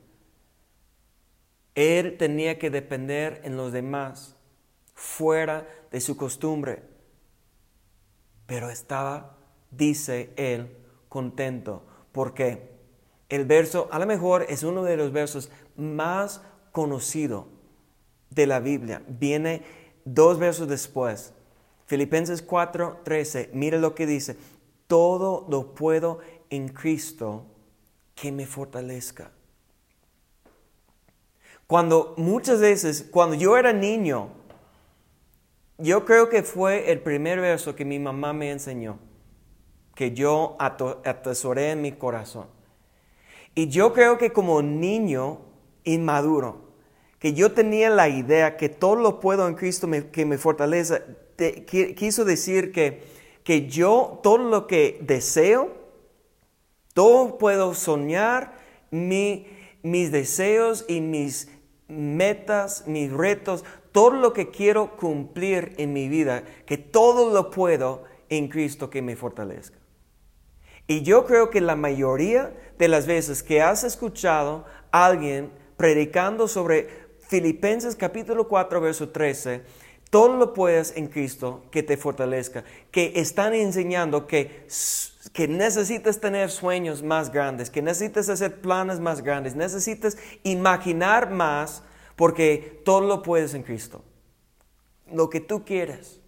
Él 1.74 2.18
tenía 2.18 2.58
que 2.58 2.68
depender 2.68 3.40
en 3.44 3.56
los 3.56 3.72
demás, 3.72 4.36
fuera 4.94 5.66
de 5.90 6.02
su 6.02 6.18
costumbre. 6.18 6.91
Pero 8.52 8.68
estaba, 8.68 9.38
dice 9.70 10.30
él, 10.36 10.76
contento. 11.08 11.84
porque 12.12 12.70
El 13.30 13.46
verso, 13.46 13.88
a 13.90 13.98
lo 13.98 14.04
mejor 14.04 14.44
es 14.46 14.62
uno 14.62 14.84
de 14.84 14.98
los 14.98 15.10
versos 15.10 15.50
más 15.74 16.42
conocidos 16.70 17.46
de 18.28 18.46
la 18.46 18.60
Biblia. 18.60 19.02
Viene 19.08 19.62
dos 20.04 20.38
versos 20.38 20.68
después. 20.68 21.32
Filipenses 21.86 22.42
4, 22.42 23.00
13. 23.04 23.48
Mire 23.54 23.78
lo 23.78 23.94
que 23.94 24.04
dice. 24.04 24.36
Todo 24.86 25.46
lo 25.48 25.74
puedo 25.74 26.18
en 26.50 26.68
Cristo 26.68 27.46
que 28.14 28.32
me 28.32 28.44
fortalezca. 28.44 29.30
Cuando 31.66 32.12
muchas 32.18 32.60
veces, 32.60 33.08
cuando 33.10 33.34
yo 33.34 33.56
era 33.56 33.72
niño, 33.72 34.28
yo 35.82 36.04
creo 36.04 36.28
que 36.28 36.42
fue 36.42 36.90
el 36.92 37.00
primer 37.00 37.40
verso 37.40 37.74
que 37.74 37.84
mi 37.84 37.98
mamá 37.98 38.32
me 38.32 38.50
enseñó, 38.50 38.98
que 39.94 40.12
yo 40.12 40.56
atesoré 40.58 41.72
en 41.72 41.82
mi 41.82 41.92
corazón. 41.92 42.46
Y 43.54 43.68
yo 43.68 43.92
creo 43.92 44.16
que 44.16 44.32
como 44.32 44.62
niño 44.62 45.40
inmaduro, 45.84 46.72
que 47.18 47.34
yo 47.34 47.52
tenía 47.52 47.90
la 47.90 48.08
idea 48.08 48.56
que 48.56 48.68
todo 48.68 48.96
lo 48.96 49.20
puedo 49.20 49.46
en 49.46 49.54
Cristo 49.54 49.88
que 50.10 50.24
me 50.24 50.38
fortalece, 50.38 51.02
quiso 51.96 52.24
decir 52.24 52.72
que, 52.72 53.02
que 53.44 53.68
yo 53.68 54.20
todo 54.22 54.38
lo 54.38 54.66
que 54.66 54.98
deseo, 55.02 55.70
todo 56.94 57.38
puedo 57.38 57.74
soñar, 57.74 58.54
mis 58.90 60.12
deseos 60.12 60.84
y 60.88 61.00
mis 61.00 61.48
metas, 61.88 62.84
mis 62.86 63.12
retos, 63.12 63.64
todo 63.92 64.12
lo 64.12 64.32
que 64.32 64.50
quiero 64.50 64.96
cumplir 64.96 65.74
en 65.78 65.92
mi 65.92 66.08
vida, 66.08 66.44
que 66.66 66.78
todo 66.78 67.32
lo 67.32 67.50
puedo 67.50 68.04
en 68.28 68.48
Cristo 68.48 68.90
que 68.90 69.02
me 69.02 69.16
fortalezca. 69.16 69.78
Y 70.86 71.02
yo 71.02 71.26
creo 71.26 71.50
que 71.50 71.60
la 71.60 71.76
mayoría 71.76 72.52
de 72.78 72.88
las 72.88 73.06
veces 73.06 73.42
que 73.42 73.62
has 73.62 73.84
escuchado 73.84 74.64
a 74.90 75.06
alguien 75.06 75.52
predicando 75.76 76.48
sobre 76.48 76.88
Filipenses 77.28 77.96
capítulo 77.96 78.48
4, 78.48 78.80
verso 78.80 79.08
13, 79.10 79.62
todo 80.10 80.36
lo 80.36 80.52
puedes 80.52 80.94
en 80.96 81.06
Cristo 81.06 81.64
que 81.70 81.82
te 81.82 81.96
fortalezca, 81.96 82.64
que 82.90 83.12
están 83.16 83.54
enseñando 83.54 84.26
que, 84.26 84.66
que 85.32 85.48
necesitas 85.48 86.20
tener 86.20 86.50
sueños 86.50 87.02
más 87.02 87.32
grandes, 87.32 87.70
que 87.70 87.80
necesitas 87.80 88.28
hacer 88.28 88.60
planes 88.60 89.00
más 89.00 89.22
grandes, 89.22 89.56
necesitas 89.56 90.18
imaginar 90.42 91.30
más, 91.30 91.82
porque 92.16 92.82
todo 92.84 93.00
lo 93.00 93.22
puedes 93.22 93.54
en 93.54 93.62
Cristo. 93.62 94.02
Lo 95.12 95.30
que 95.30 95.40
tú 95.40 95.64
quieres. 95.64 96.20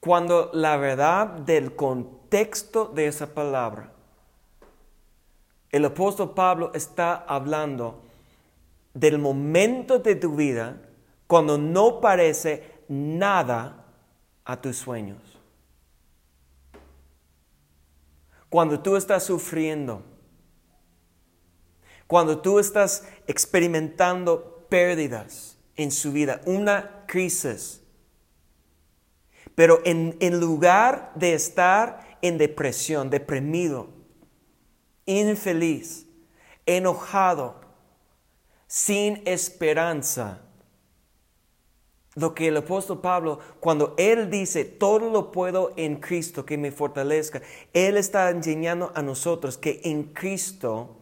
Cuando 0.00 0.50
la 0.52 0.76
verdad 0.76 1.26
del 1.26 1.74
contexto 1.74 2.86
de 2.86 3.06
esa 3.08 3.34
palabra, 3.34 3.92
el 5.70 5.84
apóstol 5.84 6.34
Pablo 6.34 6.70
está 6.74 7.14
hablando 7.14 8.02
del 8.94 9.18
momento 9.18 9.98
de 9.98 10.14
tu 10.14 10.34
vida 10.34 10.80
cuando 11.26 11.58
no 11.58 12.00
parece 12.00 12.78
nada 12.88 13.84
a 14.44 14.60
tus 14.60 14.76
sueños. 14.76 15.18
Cuando 18.48 18.80
tú 18.80 18.96
estás 18.96 19.24
sufriendo, 19.24 20.02
cuando 22.08 22.40
tú 22.40 22.58
estás 22.58 23.04
experimentando 23.26 24.66
pérdidas 24.68 25.58
en 25.76 25.92
su 25.92 26.10
vida, 26.10 26.40
una 26.46 27.04
crisis. 27.06 27.82
Pero 29.54 29.80
en, 29.84 30.40
lugar 30.40 31.12
de 31.14 31.34
estar 31.34 32.18
en 32.22 32.38
depresión, 32.38 33.10
deprimido, 33.10 33.90
infeliz, 35.04 36.06
enojado, 36.64 37.60
sin 38.66 39.22
esperanza, 39.26 40.40
lo 42.14 42.34
que 42.34 42.48
el 42.48 42.56
apóstol 42.56 43.00
Pablo, 43.00 43.38
cuando 43.60 43.94
él 43.98 44.30
dice, 44.30 44.64
todo 44.64 45.10
lo 45.10 45.30
puedo 45.30 45.74
en 45.76 45.96
Cristo 45.96 46.46
que 46.46 46.56
me 46.56 46.72
fortalezca, 46.72 47.42
él 47.74 47.98
está 47.98 48.30
enseñando 48.30 48.92
a 48.94 49.02
nosotros 49.02 49.58
que 49.58 49.82
en 49.84 50.04
Cristo 50.14 50.97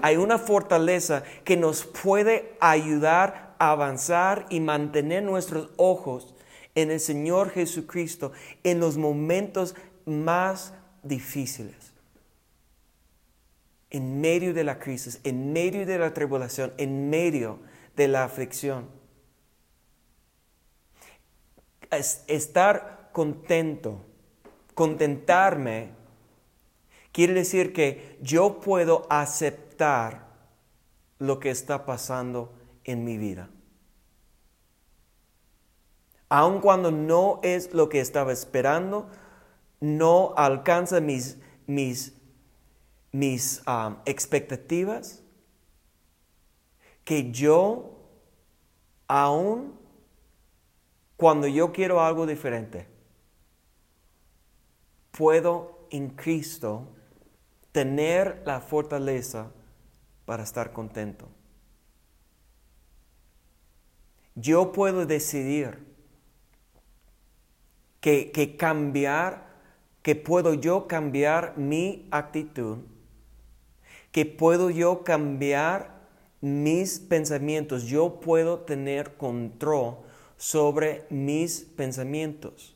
hay 0.00 0.16
una 0.16 0.38
fortaleza 0.38 1.22
que 1.44 1.56
nos 1.56 1.84
puede 1.84 2.56
ayudar 2.60 3.54
a 3.58 3.72
avanzar 3.72 4.46
y 4.48 4.60
mantener 4.60 5.22
nuestros 5.22 5.70
ojos 5.76 6.34
en 6.74 6.90
el 6.90 7.00
Señor 7.00 7.50
Jesucristo 7.50 8.32
en 8.64 8.80
los 8.80 8.96
momentos 8.96 9.74
más 10.06 10.74
difíciles. 11.02 11.92
En 13.90 14.20
medio 14.20 14.54
de 14.54 14.64
la 14.64 14.78
crisis, 14.78 15.20
en 15.22 15.52
medio 15.52 15.84
de 15.84 15.98
la 15.98 16.14
tribulación, 16.14 16.72
en 16.78 17.10
medio 17.10 17.58
de 17.94 18.08
la 18.08 18.24
aflicción 18.24 19.02
estar 22.26 23.10
contento, 23.12 24.00
contentarme, 24.74 25.90
quiere 27.12 27.34
decir 27.34 27.72
que 27.72 28.18
yo 28.22 28.60
puedo 28.60 29.06
aceptar 29.10 29.71
lo 31.18 31.38
que 31.38 31.50
está 31.50 31.84
pasando 31.84 32.52
en 32.84 33.04
mi 33.04 33.16
vida. 33.16 33.48
Aun 36.28 36.60
cuando 36.60 36.90
no 36.90 37.40
es 37.42 37.72
lo 37.74 37.88
que 37.88 38.00
estaba 38.00 38.32
esperando, 38.32 39.08
no 39.80 40.34
alcanza 40.36 41.00
mis, 41.00 41.38
mis, 41.66 42.14
mis 43.12 43.62
um, 43.66 43.96
expectativas, 44.06 45.22
que 47.04 47.30
yo 47.32 47.98
aún 49.08 49.78
cuando 51.16 51.46
yo 51.46 51.72
quiero 51.72 52.00
algo 52.00 52.26
diferente, 52.26 52.88
puedo 55.10 55.86
en 55.90 56.10
Cristo 56.10 56.88
tener 57.70 58.42
la 58.44 58.60
fortaleza 58.60 59.50
para 60.24 60.42
estar 60.42 60.72
contento. 60.72 61.28
Yo 64.34 64.72
puedo 64.72 65.04
decidir 65.04 65.78
que, 68.00 68.32
que, 68.32 68.56
cambiar, 68.56 69.46
que 70.02 70.16
puedo 70.16 70.54
yo 70.54 70.86
cambiar 70.86 71.56
mi 71.58 72.08
actitud, 72.10 72.78
que 74.10 74.26
puedo 74.26 74.70
yo 74.70 75.04
cambiar 75.04 76.02
mis 76.40 76.98
pensamientos, 76.98 77.84
yo 77.84 78.20
puedo 78.20 78.60
tener 78.60 79.16
control 79.16 79.98
sobre 80.36 81.06
mis 81.08 81.60
pensamientos. 81.60 82.74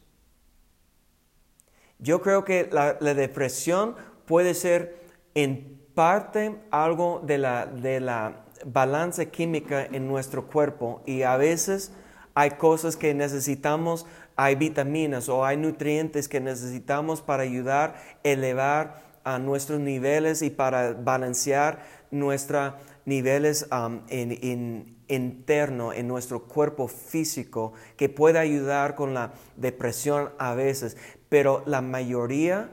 Yo 1.98 2.22
creo 2.22 2.44
que 2.44 2.68
la, 2.70 2.94
depresión 2.94 3.96
puede 4.24 4.54
ser 4.54 5.00
en 5.34 5.75
parte 5.96 6.54
algo 6.70 7.22
de 7.24 7.38
la, 7.38 7.64
de 7.64 8.00
la 8.00 8.44
balanza 8.66 9.24
química 9.24 9.82
en 9.86 10.06
nuestro 10.06 10.46
cuerpo 10.46 11.00
y 11.06 11.22
a 11.22 11.38
veces 11.38 11.90
hay 12.34 12.50
cosas 12.50 12.98
que 12.98 13.14
necesitamos, 13.14 14.04
hay 14.36 14.56
vitaminas 14.56 15.30
o 15.30 15.42
hay 15.42 15.56
nutrientes 15.56 16.28
que 16.28 16.38
necesitamos 16.38 17.22
para 17.22 17.44
ayudar 17.44 17.94
a 17.96 18.28
elevar 18.28 19.04
a 19.24 19.38
nuestros 19.38 19.80
niveles 19.80 20.42
y 20.42 20.50
para 20.50 20.92
balancear 20.92 21.82
nuestros 22.10 22.74
niveles 23.06 23.66
um, 23.72 24.02
en, 24.10 24.98
interno 25.08 25.94
en 25.94 26.08
nuestro 26.08 26.42
cuerpo 26.42 26.88
físico 26.88 27.72
que 27.96 28.10
puede 28.10 28.38
ayudar 28.38 28.96
con 28.96 29.14
la 29.14 29.32
depresión 29.56 30.28
a 30.38 30.52
veces, 30.52 30.98
pero 31.30 31.62
la 31.64 31.80
mayoría 31.80 32.68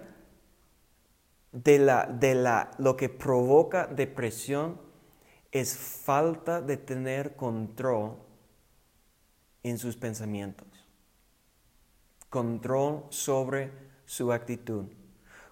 de, 1.54 1.80
la, 1.80 2.06
de 2.08 2.36
la, 2.36 2.72
lo 2.80 2.98
que 2.98 3.08
provoca 3.10 3.88
depresión 3.88 4.82
es 5.52 5.78
falta 5.78 6.62
de 6.62 6.78
tener 6.78 7.36
control 7.36 8.18
en 9.62 9.78
sus 9.78 9.96
pensamientos, 9.96 10.68
control 12.30 13.06
sobre 13.10 13.72
su 14.06 14.34
actitud, 14.34 14.86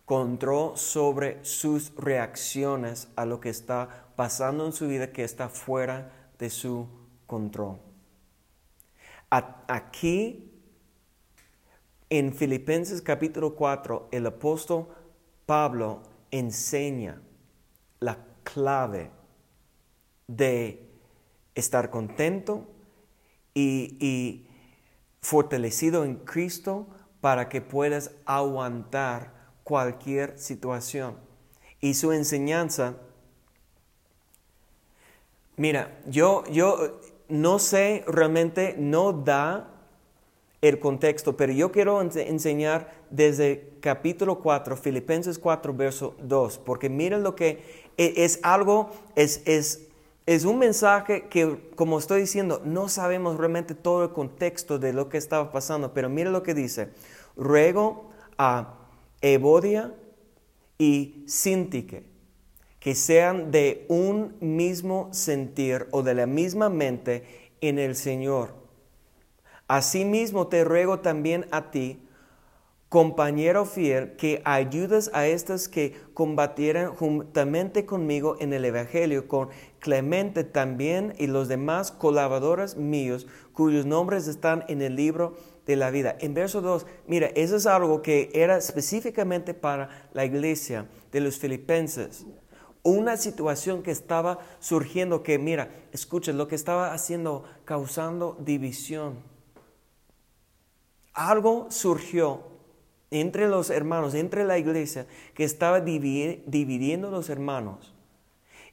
control 0.06 0.76
sobre 0.78 1.46
sus 1.46 1.96
reacciones 1.96 3.08
a 3.16 3.26
lo 3.26 3.40
que 3.40 3.50
está 3.50 4.08
pasando 4.16 4.66
en 4.66 4.74
su 4.74 4.88
vida 4.88 5.14
que 5.14 5.24
está 5.24 5.50
fuera 5.50 6.12
de 6.40 6.50
su 6.50 6.88
control. 7.28 7.80
Aquí, 9.30 10.52
en 12.10 12.34
Filipenses 12.34 13.02
capítulo 13.02 13.56
4, 13.56 14.10
el 14.12 14.26
apóstol 14.26 14.90
Pablo 15.52 16.00
enseña 16.32 17.22
la 18.00 18.18
clave 18.44 19.12
de 20.26 20.90
estar 21.56 21.90
contento 21.90 22.70
y, 23.54 24.48
fortalecido 25.20 26.06
en 26.06 26.16
Cristo 26.16 26.88
para 27.20 27.50
que 27.50 27.60
puedas 27.60 28.12
aguantar 28.26 29.34
cualquier 29.66 30.40
situación. 30.40 31.18
Y 31.82 31.96
su 31.96 32.14
enseñanza, 32.14 32.96
mira, 35.58 36.00
yo, 36.08 36.46
yo 36.46 36.98
no 37.28 37.60
sé 37.60 38.06
realmente, 38.08 38.76
no 38.78 39.12
da 39.12 39.81
el 40.62 40.80
contexto, 40.80 41.36
pero 41.36 41.52
yo 41.54 41.72
quiero 41.72 42.02
enseñar 42.02 42.94
desde 43.10 43.74
capítulo 43.80 44.40
4, 44.40 44.78
Filipenses 44.78 45.40
4, 45.40 45.74
verso 45.74 46.16
2, 46.22 46.60
porque 46.60 46.90
miren 46.90 47.24
lo 47.24 47.36
que 47.36 47.64
e, 47.98 48.14
es, 48.18 48.40
algo, 48.44 48.92
es, 49.16 49.42
es, 49.46 49.88
es 50.26 50.46
un 50.46 50.60
mensaje 50.60 51.28
que, 51.30 51.72
como 51.76 51.98
estoy 51.98 52.22
diciendo, 52.22 52.62
no 52.64 52.90
sabemos 52.90 53.38
realmente 53.38 53.74
todo 53.74 54.04
el 54.04 54.12
contexto 54.12 54.78
de 54.78 54.94
lo 54.94 55.10
que 55.10 55.18
estaba 55.18 55.52
pasando, 55.52 55.94
pero 55.94 56.10
miren 56.10 56.34
lo 56.34 56.44
que 56.44 56.54
dice, 56.54 56.90
ruego 57.36 58.12
a 58.38 58.76
Evodia 59.22 59.94
y 60.78 61.24
Sintique 61.28 62.12
que 62.82 62.96
sean 62.96 63.52
de 63.52 63.86
un 63.90 64.36
mismo 64.40 65.10
sentir 65.12 65.88
o 65.92 66.02
de 66.02 66.16
la 66.16 66.26
misma 66.26 66.68
mente 66.68 67.52
en 67.62 67.78
el 67.78 67.96
Señor. 67.96 68.61
Asimismo 69.72 70.48
te 70.48 70.66
ruego 70.66 71.00
también 71.00 71.46
a 71.50 71.72
ti, 71.72 72.06
compañero 72.90 73.64
fiel, 73.64 74.18
que 74.18 74.42
ayudes 74.44 75.10
a 75.14 75.28
estos 75.28 75.70
que 75.70 75.96
combatieran 76.14 76.94
juntamente 76.94 77.86
conmigo 77.86 78.36
en 78.42 78.52
el 78.52 78.66
Evangelio, 78.66 79.30
con 79.30 79.48
Clemente 79.80 80.44
también 80.44 81.14
y 81.18 81.28
los 81.28 81.48
demás 81.48 81.94
colaboradores 81.94 82.76
míos, 82.76 83.28
cuyos 83.54 83.86
nombres 83.86 84.28
están 84.28 84.66
en 84.68 84.82
el 84.82 84.98
libro 84.98 85.38
de 85.66 85.78
la 85.78 85.90
vida. 85.90 86.18
En 86.20 86.34
verso 86.34 86.60
2, 86.60 86.86
mira, 87.08 87.28
eso 87.28 87.56
es 87.56 87.66
algo 87.66 88.02
que 88.02 88.30
era 88.34 88.58
específicamente 88.58 89.54
para 89.54 90.10
la 90.12 90.26
iglesia 90.26 90.90
de 91.14 91.22
los 91.22 91.38
filipenses 91.38 92.26
una 92.84 93.16
situación 93.16 93.84
que 93.84 93.92
estaba 93.92 94.40
surgiendo 94.60 95.22
que, 95.22 95.38
mira, 95.38 95.70
escuchen, 95.92 96.38
lo 96.38 96.48
que 96.48 96.56
estaba 96.56 96.94
haciendo, 96.94 97.44
causando 97.64 98.36
división. 98.40 99.31
Algo 101.14 101.68
surgió 101.70 102.44
entre 103.10 103.48
los 103.48 103.70
hermanos, 103.70 104.14
entre 104.14 104.46
la 104.46 104.58
iglesia, 104.58 105.06
que 105.34 105.44
estaba 105.44 105.82
dividiendo 105.82 107.12
los 107.12 107.30
hermanos. 107.30 107.94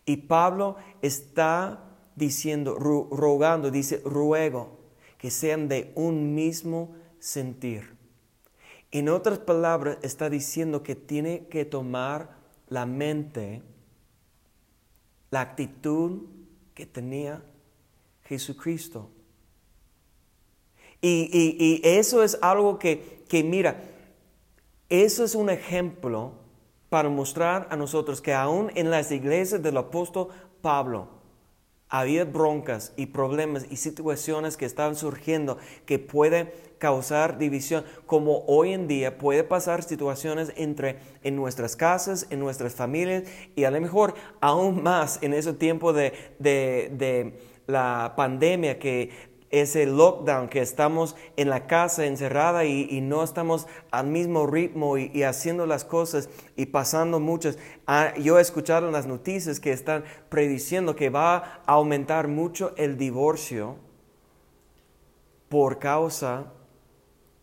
Y 0.05 0.19
Pablo 0.19 0.77
está 1.03 1.85
diciendo, 2.15 2.77
rogando, 2.77 3.71
dice, 3.71 4.01
ruego 4.05 4.79
que 5.19 5.31
sean 5.31 5.69
de 5.69 5.93
un 5.97 6.35
mismo 6.35 6.95
sentir. 7.19 7.97
En 8.91 9.09
otras 9.09 9.39
palabras, 9.39 9.99
está 10.03 10.31
diciendo 10.31 10.83
que 10.83 10.95
tiene 10.95 11.47
que 11.49 11.65
tomar 11.65 12.37
la 12.69 12.87
mente 12.87 13.63
la 15.31 15.43
actitud 15.43 16.23
que 16.75 16.87
tenía 16.87 17.43
Jesucristo. 18.25 19.11
Y, 21.01 21.81
eso 21.85 22.23
es 22.23 22.39
algo 22.43 22.79
que, 22.79 23.25
que, 23.29 23.45
mira, 23.45 23.81
eso 24.89 25.25
es 25.25 25.35
un 25.35 25.51
ejemplo 25.51 26.33
para 26.89 27.09
mostrar 27.09 27.69
a 27.71 27.77
nosotros 27.77 28.21
que 28.21 28.33
aún 28.33 28.71
en 28.75 28.91
las 28.91 29.13
iglesias 29.13 29.63
del 29.63 29.77
apóstol 29.77 30.29
Pablo, 30.63 31.09
había 31.91 32.25
broncas 32.25 32.93
y 32.97 33.07
problemas 33.07 33.67
y 33.71 33.77
situaciones 33.77 34.57
que 34.57 34.67
estaban 34.67 34.95
surgiendo 34.95 35.57
que 35.87 35.99
pueden 35.99 36.51
causar 36.79 37.39
división, 37.39 37.85
como 38.07 38.45
hoy 38.47 38.73
en 38.73 38.87
día 38.87 39.19
puede 39.19 39.43
pasar 39.43 39.83
situaciones 39.83 40.53
entre 40.57 40.99
en 41.23 41.35
nuestras 41.35 41.77
casas, 41.77 42.27
en 42.31 42.41
nuestras 42.41 42.75
familias 42.75 43.25
y 43.57 43.65
a 43.65 43.71
lo 43.71 43.81
mejor 43.81 44.15
aún 44.41 44.83
más 44.83 45.19
en 45.23 45.33
ese 45.33 45.55
tiempo 45.55 45.93
de, 45.93 46.13
de 46.39 47.39
la 47.67 48.15
pandemia 48.17 48.79
que 48.79 49.11
ese 49.51 49.87
lockdown 49.87 50.49
que 50.49 50.61
estamos 50.61 51.17
en 51.37 51.49
la 51.49 51.67
casa 51.67 52.05
encerrada 52.05 52.65
y, 52.65 53.01
no 53.01 53.23
estamos 53.23 53.67
al 53.91 54.07
mismo 54.07 54.47
ritmo 54.47 54.99
y, 54.99 55.23
haciendo 55.23 55.67
las 55.67 55.85
cosas 55.85 56.29
y 56.57 56.67
pasando 56.67 57.21
muchas. 57.21 57.59
Ah, 57.87 58.13
yo 58.17 58.39
he 58.39 58.43
escuchado 58.43 58.87
en 58.87 58.93
las 58.93 59.07
noticias 59.07 59.61
que 59.61 59.73
están 59.73 60.05
prediciendo 60.29 60.97
que 60.97 61.11
va 61.11 61.37
a 61.67 61.73
aumentar 61.73 62.29
mucho 62.29 62.75
el 62.77 62.99
divorcio 62.99 63.77
por 65.49 65.79
causa 65.79 66.53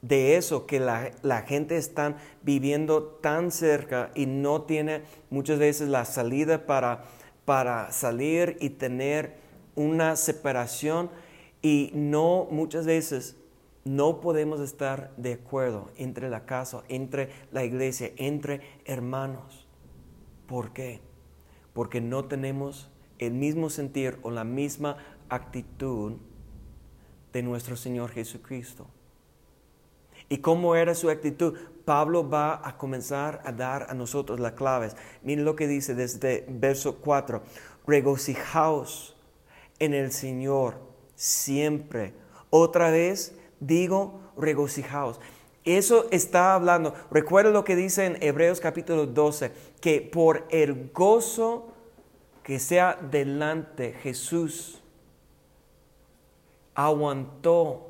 de 0.04 0.38
eso, 0.38 0.68
que 0.68 0.80
la, 0.80 1.12
la 1.24 1.42
gente 1.42 1.78
está 1.78 2.18
viviendo 2.44 3.02
tan 3.04 3.50
cerca 3.50 4.12
y 4.14 4.28
no 4.28 4.62
tiene 4.62 5.02
muchas 5.32 5.58
veces 5.58 5.90
la 5.90 6.06
salida 6.06 6.68
para, 6.68 7.06
para 7.46 7.92
salir 7.92 8.58
y 8.60 8.70
tener 8.70 9.38
una 9.74 10.16
separación 10.16 11.10
y 11.66 11.90
no, 11.96 12.48
muchas 12.52 12.86
veces, 12.86 13.38
no 13.86 14.22
podemos 14.22 14.60
estar 14.60 15.12
de 15.18 15.34
acuerdo 15.34 15.90
entre 15.98 16.30
la 16.30 16.46
casa, 16.46 16.84
entre 16.90 17.32
la 17.52 17.64
iglesia, 17.64 18.12
entre 18.18 18.62
hermanos. 18.86 19.66
¿Por 20.46 20.74
qué? 20.74 21.02
Porque 21.74 22.02
no 22.02 22.26
tenemos 22.26 22.92
el 23.18 23.34
mismo 23.34 23.72
sentir 23.72 24.20
o 24.22 24.30
la 24.30 24.44
misma 24.44 24.98
actitud 25.28 26.18
de 27.34 27.42
nuestro 27.42 27.76
Señor 27.76 28.12
Jesucristo. 28.12 28.86
¿Y 30.30 30.38
cómo 30.38 30.76
era 30.76 30.94
su 30.94 31.10
actitud? 31.10 31.58
Pablo 31.84 32.30
va 32.30 32.62
a 32.64 32.78
comenzar 32.78 33.42
a 33.44 33.52
dar 33.52 33.88
a 33.90 33.96
nosotros 33.96 34.40
las 34.40 34.52
claves. 34.52 34.96
Miren 35.24 35.46
lo 35.46 35.56
que 35.56 35.68
dice 35.68 35.96
desde 35.96 36.46
verso 36.48 36.98
4. 36.98 37.42
Regocijaos 37.88 39.16
en 39.80 39.96
el 39.96 40.12
Señor 40.12 40.94
siempre. 41.16 42.14
Otra 42.50 42.90
vez 42.90 43.36
digo, 43.60 44.20
regocijaos. 44.38 45.20
Eso 45.64 46.06
está 46.12 46.54
hablando. 46.54 46.94
Recuerda 47.10 47.50
lo 47.50 47.64
que 47.64 47.76
dice 47.76 48.06
en 48.06 48.22
Hebreos 48.22 48.60
capítulo 48.60 49.08
12, 49.08 49.52
que 49.82 50.02
por 50.02 50.46
el 50.50 50.92
gozo 50.94 51.72
que 52.44 52.60
sea 52.60 53.00
delante 53.02 53.94
Jesús 53.94 54.84
aguantó 56.76 57.90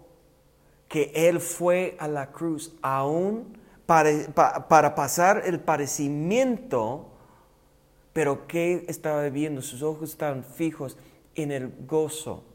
que 0.87 1.11
Él 1.13 1.41
fue 1.41 1.97
a 1.99 2.07
la 2.07 2.31
cruz 2.31 2.73
aún 2.81 3.57
para, 3.85 4.09
para 4.69 4.95
pasar 4.95 5.41
el 5.45 5.59
parecimiento, 5.59 7.09
pero 8.13 8.47
que 8.47 8.85
estaba 8.87 9.27
viendo, 9.27 9.61
sus 9.61 9.81
ojos 9.81 10.11
estaban 10.11 10.45
fijos 10.45 10.97
en 11.35 11.51
el 11.51 11.73
gozo 11.85 12.54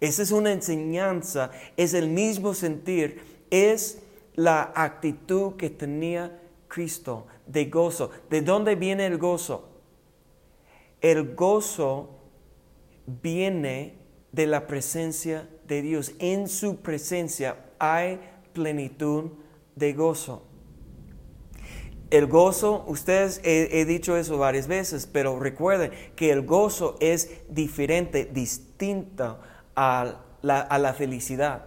esa 0.00 0.22
es 0.22 0.30
una 0.30 0.52
enseñanza, 0.52 1.50
es 1.76 1.94
el 1.94 2.08
mismo 2.08 2.54
sentir, 2.54 3.20
es 3.50 3.98
la 4.34 4.72
actitud 4.74 5.54
que 5.54 5.70
tenía 5.70 6.40
Cristo 6.68 7.26
de 7.46 7.66
gozo. 7.66 8.10
¿De 8.28 8.42
dónde 8.42 8.74
viene 8.74 9.06
el 9.06 9.18
gozo? 9.18 9.68
El 11.00 11.34
gozo 11.34 12.10
viene 13.06 13.94
de 14.32 14.46
la 14.46 14.66
presencia 14.66 15.48
de 15.66 15.82
Dios. 15.82 16.12
En 16.18 16.48
su 16.48 16.76
presencia 16.76 17.64
hay 17.78 18.20
plenitud 18.52 19.30
de 19.74 19.92
gozo. 19.92 20.42
El 22.10 22.26
gozo, 22.26 22.84
ustedes 22.86 23.40
he, 23.42 23.84
dicho 23.84 24.16
eso 24.16 24.38
varias 24.38 24.68
veces, 24.68 25.08
pero 25.10 25.40
recuerden 25.40 25.90
que 26.14 26.30
el 26.30 26.42
gozo 26.42 26.96
es 27.00 27.42
diferente, 27.48 28.26
distinto 28.26 29.40
a 29.76 30.16
la, 30.42 30.94
felicidad. 30.94 31.66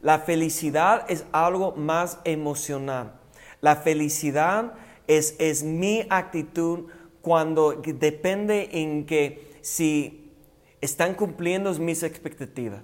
La 0.00 0.20
felicidad 0.20 1.04
es 1.08 1.24
algo 1.32 1.72
más 1.72 2.18
emocional. 2.24 3.12
La 3.60 3.76
felicidad 3.76 4.72
es, 5.06 5.36
es 5.38 5.62
mi 5.62 6.06
actitud 6.10 6.86
cuando 7.20 7.72
depende 7.72 8.68
en 8.72 9.06
que 9.06 9.58
si 9.60 10.32
están 10.80 11.14
cumpliendo 11.14 11.72
mis 11.74 12.02
expectativas. 12.02 12.82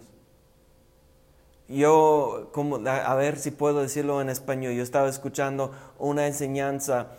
Yo, 1.68 2.50
como, 2.52 2.76
a 2.86 3.14
ver 3.14 3.38
si 3.38 3.50
puedo 3.50 3.80
decirlo 3.80 4.20
en 4.20 4.28
español, 4.28 4.74
yo 4.74 4.82
estaba 4.82 5.08
escuchando 5.08 5.72
una 5.98 6.26
enseñanza 6.26 7.12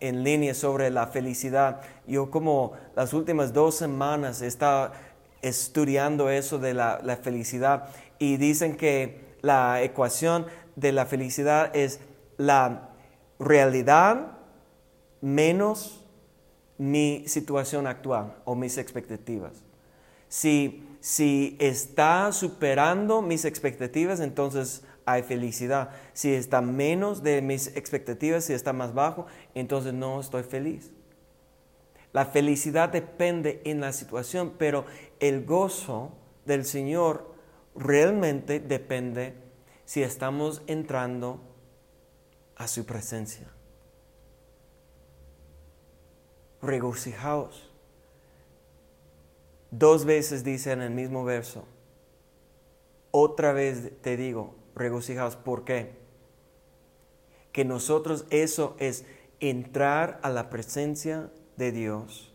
en 0.00 0.24
línea 0.24 0.54
sobre 0.54 0.90
la 0.90 1.06
felicidad. 1.08 1.80
Yo 2.06 2.30
como 2.30 2.72
las 2.94 3.12
últimas 3.12 3.52
dos 3.52 3.74
semanas 3.74 4.42
estaba 4.42 4.92
estudiando 5.48 6.30
eso 6.30 6.58
de 6.58 6.74
la, 6.74 7.18
felicidad 7.22 7.88
y 8.18 8.36
dicen 8.36 8.76
que 8.76 9.36
la 9.42 9.82
ecuación 9.82 10.46
de 10.74 10.92
la 10.92 11.06
felicidad 11.06 11.74
es 11.74 12.00
la 12.36 12.90
realidad 13.38 14.38
menos 15.20 16.04
mi 16.78 17.24
situación 17.26 17.86
actual 17.86 18.36
o 18.44 18.54
mis 18.54 18.78
expectativas. 18.78 19.52
Si, 20.28 20.86
si 21.00 21.56
está 21.60 22.32
superando 22.32 23.22
mis 23.22 23.44
expectativas, 23.44 24.20
entonces 24.20 24.82
hay 25.06 25.22
felicidad. 25.22 25.90
Si 26.12 26.34
está 26.34 26.60
menos 26.60 27.22
de 27.22 27.40
mis 27.40 27.68
expectativas, 27.76 28.44
si 28.44 28.52
está 28.52 28.72
más 28.72 28.92
bajo, 28.92 29.26
entonces 29.54 29.94
no 29.94 30.20
estoy 30.20 30.42
feliz. 30.42 30.90
La 32.16 32.24
felicidad 32.24 32.88
depende 32.88 33.60
en 33.66 33.82
la 33.82 33.92
situación, 33.92 34.54
pero 34.56 34.86
el 35.20 35.44
gozo 35.44 36.12
del 36.46 36.64
Señor 36.64 37.30
realmente 37.74 38.58
depende 38.58 39.34
si 39.84 40.02
estamos 40.02 40.62
entrando 40.66 41.42
a 42.54 42.68
su 42.68 42.86
presencia. 42.86 43.50
Regocijaos. 46.62 47.70
Dos 49.70 50.06
veces 50.06 50.42
dice 50.42 50.72
en 50.72 50.80
el 50.80 50.92
mismo 50.92 51.22
verso. 51.22 51.66
Otra 53.10 53.52
vez 53.52 53.92
te 54.00 54.16
digo, 54.16 54.54
regocijaos. 54.74 55.36
¿Por 55.36 55.64
qué? 55.64 55.92
Que 57.52 57.66
nosotros 57.66 58.24
eso 58.30 58.74
es 58.78 59.04
entrar 59.38 60.18
a 60.22 60.30
la 60.30 60.48
presencia 60.48 61.30
de 61.56 61.72
Dios 61.72 62.32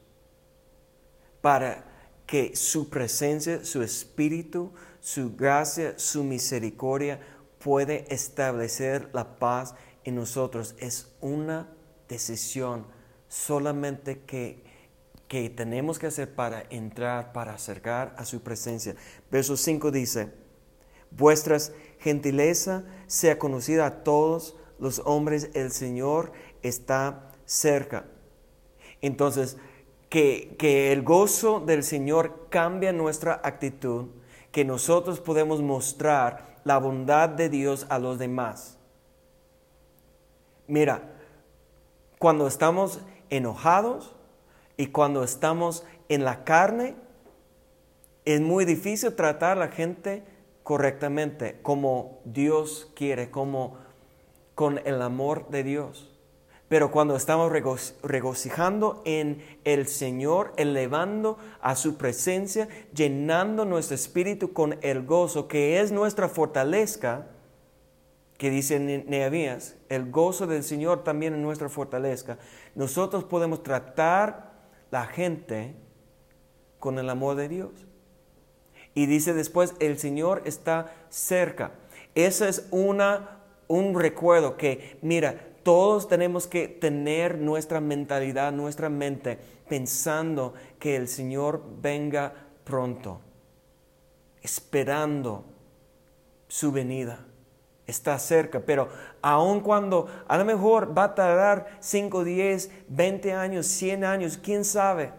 para 1.42 1.84
que 2.26 2.56
su 2.56 2.90
presencia, 2.90 3.66
su 3.66 3.82
espíritu, 3.82 4.72
su 5.00 5.36
gracia, 5.36 5.96
su 5.98 6.24
misericordia 6.24 7.20
puede 7.60 8.06
establecer 8.14 9.10
la 9.14 9.38
paz 9.38 9.76
en 10.04 10.16
nosotros. 10.16 10.76
Es 10.80 11.14
una 11.20 11.70
decisión 12.08 12.86
solamente 13.28 14.22
que, 14.22 14.64
que 15.28 15.50
tenemos 15.50 16.00
que 16.00 16.08
hacer 16.08 16.34
para 16.34 16.64
entrar, 16.70 17.34
para 17.34 17.54
acercar 17.54 18.16
a 18.18 18.26
su 18.26 18.42
presencia. 18.42 18.96
Verso 19.30 19.58
5 19.58 19.92
dice, 19.92 20.30
vuestras 21.10 21.74
gentileza 22.00 22.84
sea 23.08 23.38
conocida 23.40 23.86
a 23.88 24.04
todos 24.04 24.56
los 24.80 25.00
hombres, 25.06 25.50
el 25.54 25.72
Señor 25.72 26.32
está 26.64 27.32
cerca. 27.46 28.06
Entonces, 29.02 29.58
que, 30.10 30.56
que 30.58 30.92
el 30.92 31.04
gozo 31.04 31.60
del 31.60 31.84
Señor 31.84 32.48
cambia 32.50 32.92
nuestra 32.92 33.42
actitud, 33.44 34.08
que 34.52 34.66
nosotros 34.66 35.20
podemos 35.20 35.62
mostrar 35.62 36.60
la 36.64 36.78
bondad 36.78 37.30
de 37.30 37.50
Dios 37.50 37.88
a 37.90 38.00
los 38.00 38.20
demás. 38.20 38.78
Mira, 40.68 41.02
cuando 42.20 42.48
estamos 42.48 43.02
enojados 43.30 44.16
y 44.78 44.88
cuando 44.88 45.24
estamos 45.24 45.84
en 46.10 46.24
la 46.24 46.44
carne, 46.44 46.96
es 48.26 48.42
muy 48.42 48.66
difícil 48.66 49.16
tratar 49.16 49.58
a 49.58 49.62
la 49.62 49.68
gente 49.70 50.24
correctamente, 50.64 51.60
como 51.62 52.20
Dios 52.26 52.92
quiere, 52.96 53.32
como 53.32 53.78
con 54.54 54.80
el 54.86 55.02
amor 55.02 55.50
de 55.50 55.64
Dios. 55.64 56.11
Pero 56.72 56.90
cuando 56.90 57.18
estamos 57.18 57.52
regocijando 57.52 59.02
en 59.04 59.44
el 59.66 59.88
Señor, 59.88 60.54
elevando 60.56 61.38
a 61.60 61.76
su 61.76 61.98
presencia, 61.98 62.70
llenando 62.94 63.66
nuestro 63.66 63.96
espíritu 63.96 64.54
con 64.54 64.78
el 64.82 65.06
gozo, 65.06 65.50
que 65.50 65.82
es 65.82 65.92
nuestra 65.92 66.30
fortaleza, 66.30 67.28
que 68.38 68.50
dice 68.50 68.80
Nehemías, 68.80 69.76
el 69.90 70.12
gozo 70.12 70.48
del 70.48 70.64
Señor 70.64 71.04
también 71.04 71.34
es 71.34 71.42
nuestra 71.42 71.68
fortaleza, 71.68 72.38
nosotros 72.74 73.26
podemos 73.26 73.64
tratar 73.64 74.54
la 74.92 75.08
gente 75.08 75.76
con 76.80 77.00
el 77.00 77.10
amor 77.10 77.36
de 77.36 77.50
Dios. 77.50 77.86
Y 78.94 79.08
dice 79.08 79.34
después, 79.34 79.76
el 79.82 80.00
Señor 80.00 80.44
está 80.46 80.94
cerca. 81.10 81.72
Ese 82.16 82.48
es 82.48 82.66
una, 82.72 83.42
un 83.68 84.00
recuerdo 84.00 84.56
que, 84.56 84.98
mira, 85.02 85.51
todos 85.64 86.08
tenemos 86.08 86.48
que 86.48 86.68
tener 86.68 87.38
nuestra 87.38 87.80
mentalidad, 87.80 88.52
nuestra 88.52 88.90
mente, 88.90 89.40
pensando 89.70 90.54
que 90.80 90.96
el 90.96 91.08
Señor 91.08 91.64
venga 91.82 92.34
pronto, 92.64 93.22
esperando 94.42 95.46
su 96.48 96.72
venida. 96.72 97.26
Está 97.88 98.18
cerca, 98.20 98.62
pero 98.62 98.90
aun 99.22 99.60
cuando 99.62 100.08
a 100.28 100.38
lo 100.38 100.46
mejor 100.46 100.98
va 100.98 101.06
a 101.06 101.16
tardar 101.16 101.78
5, 101.80 102.24
10, 102.24 102.72
20 102.88 103.34
años, 103.34 103.68
100 103.68 104.04
años, 104.04 104.38
quién 104.38 104.64
sabe. 104.64 105.12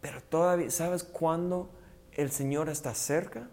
Pero 0.00 0.20
todavía, 0.22 0.70
¿sabes 0.70 1.04
cuándo 1.04 1.70
el 2.12 2.30
Señor 2.30 2.68
está 2.68 2.94
cerca? 2.94 3.48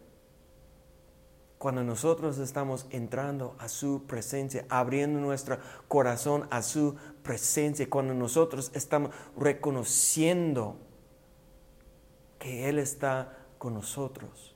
Cuando 1.59 1.83
nosotros 1.83 2.37
estamos 2.37 2.87
entrando 2.89 3.53
a 3.59 3.67
su 3.67 4.05
presencia, 4.07 4.65
abriendo 4.69 5.19
nuestro 5.19 5.57
corazón 5.89 6.47
a 6.51 6.61
su 6.61 6.95
presencia, 7.21 7.89
cuando 7.89 8.13
nosotros 8.13 8.71
estamos 8.73 9.11
reconociendo 9.37 10.77
que 12.39 12.69
Él 12.69 12.79
está 12.79 13.37
con 13.57 13.73
nosotros. 13.73 14.55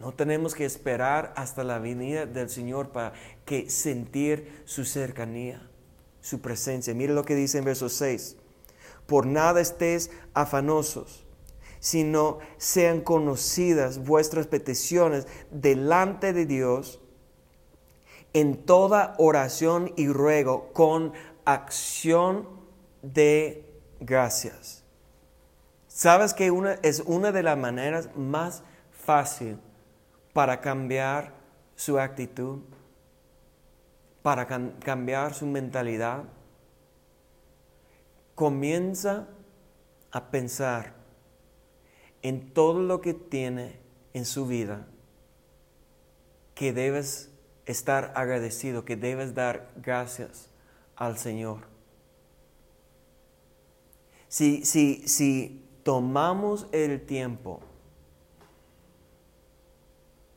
No 0.00 0.14
tenemos 0.14 0.52
que 0.52 0.64
esperar 0.64 1.32
hasta 1.36 1.62
la 1.62 1.78
venida 1.78 2.26
del 2.26 2.50
Señor 2.50 2.90
para 2.90 3.12
que 3.44 3.70
sentir 3.70 4.64
su 4.64 4.84
cercanía, 4.84 5.62
su 6.20 6.40
presencia. 6.40 6.92
Mire 6.92 7.14
lo 7.14 7.24
que 7.24 7.36
dice 7.36 7.58
en 7.58 7.66
verso 7.66 7.88
6. 7.88 8.36
Por 9.06 9.26
nada 9.26 9.60
estés 9.60 10.10
afanosos 10.34 11.21
sino 11.82 12.38
sean 12.58 13.00
conocidas 13.00 14.04
vuestras 14.04 14.46
peticiones 14.46 15.26
delante 15.50 16.32
de 16.32 16.46
Dios 16.46 17.00
en 18.34 18.64
toda 18.64 19.16
oración 19.18 19.92
y 19.96 20.06
ruego 20.06 20.72
con 20.72 21.12
acción 21.44 22.48
de 23.02 23.68
gracias. 23.98 24.84
¿Sabes 25.88 26.34
que 26.34 26.52
una, 26.52 26.74
es 26.82 27.00
una 27.00 27.32
de 27.32 27.42
las 27.42 27.58
maneras 27.58 28.10
más 28.14 28.62
fácil 28.92 29.58
para 30.32 30.60
cambiar 30.60 31.32
su 31.74 31.98
actitud, 31.98 32.60
para 34.22 34.46
cambiar 34.46 35.34
su 35.34 35.46
mentalidad? 35.46 36.22
Comienza 38.36 39.26
a 40.12 40.30
pensar 40.30 41.01
en 42.22 42.52
todo 42.52 42.80
lo 42.80 43.00
que 43.00 43.14
tiene 43.14 43.78
en 44.14 44.24
su 44.24 44.46
vida 44.46 44.86
que 46.54 46.72
debes 46.72 47.30
estar 47.66 48.12
agradecido, 48.14 48.84
que 48.84 48.96
debes 48.96 49.34
dar 49.34 49.70
gracias 49.76 50.48
al 50.96 51.18
Señor. 51.18 51.60
Si, 54.28 54.64
si, 54.64 55.06
si 55.06 55.64
tomamos 55.82 56.66
el 56.72 57.04
tiempo 57.04 57.60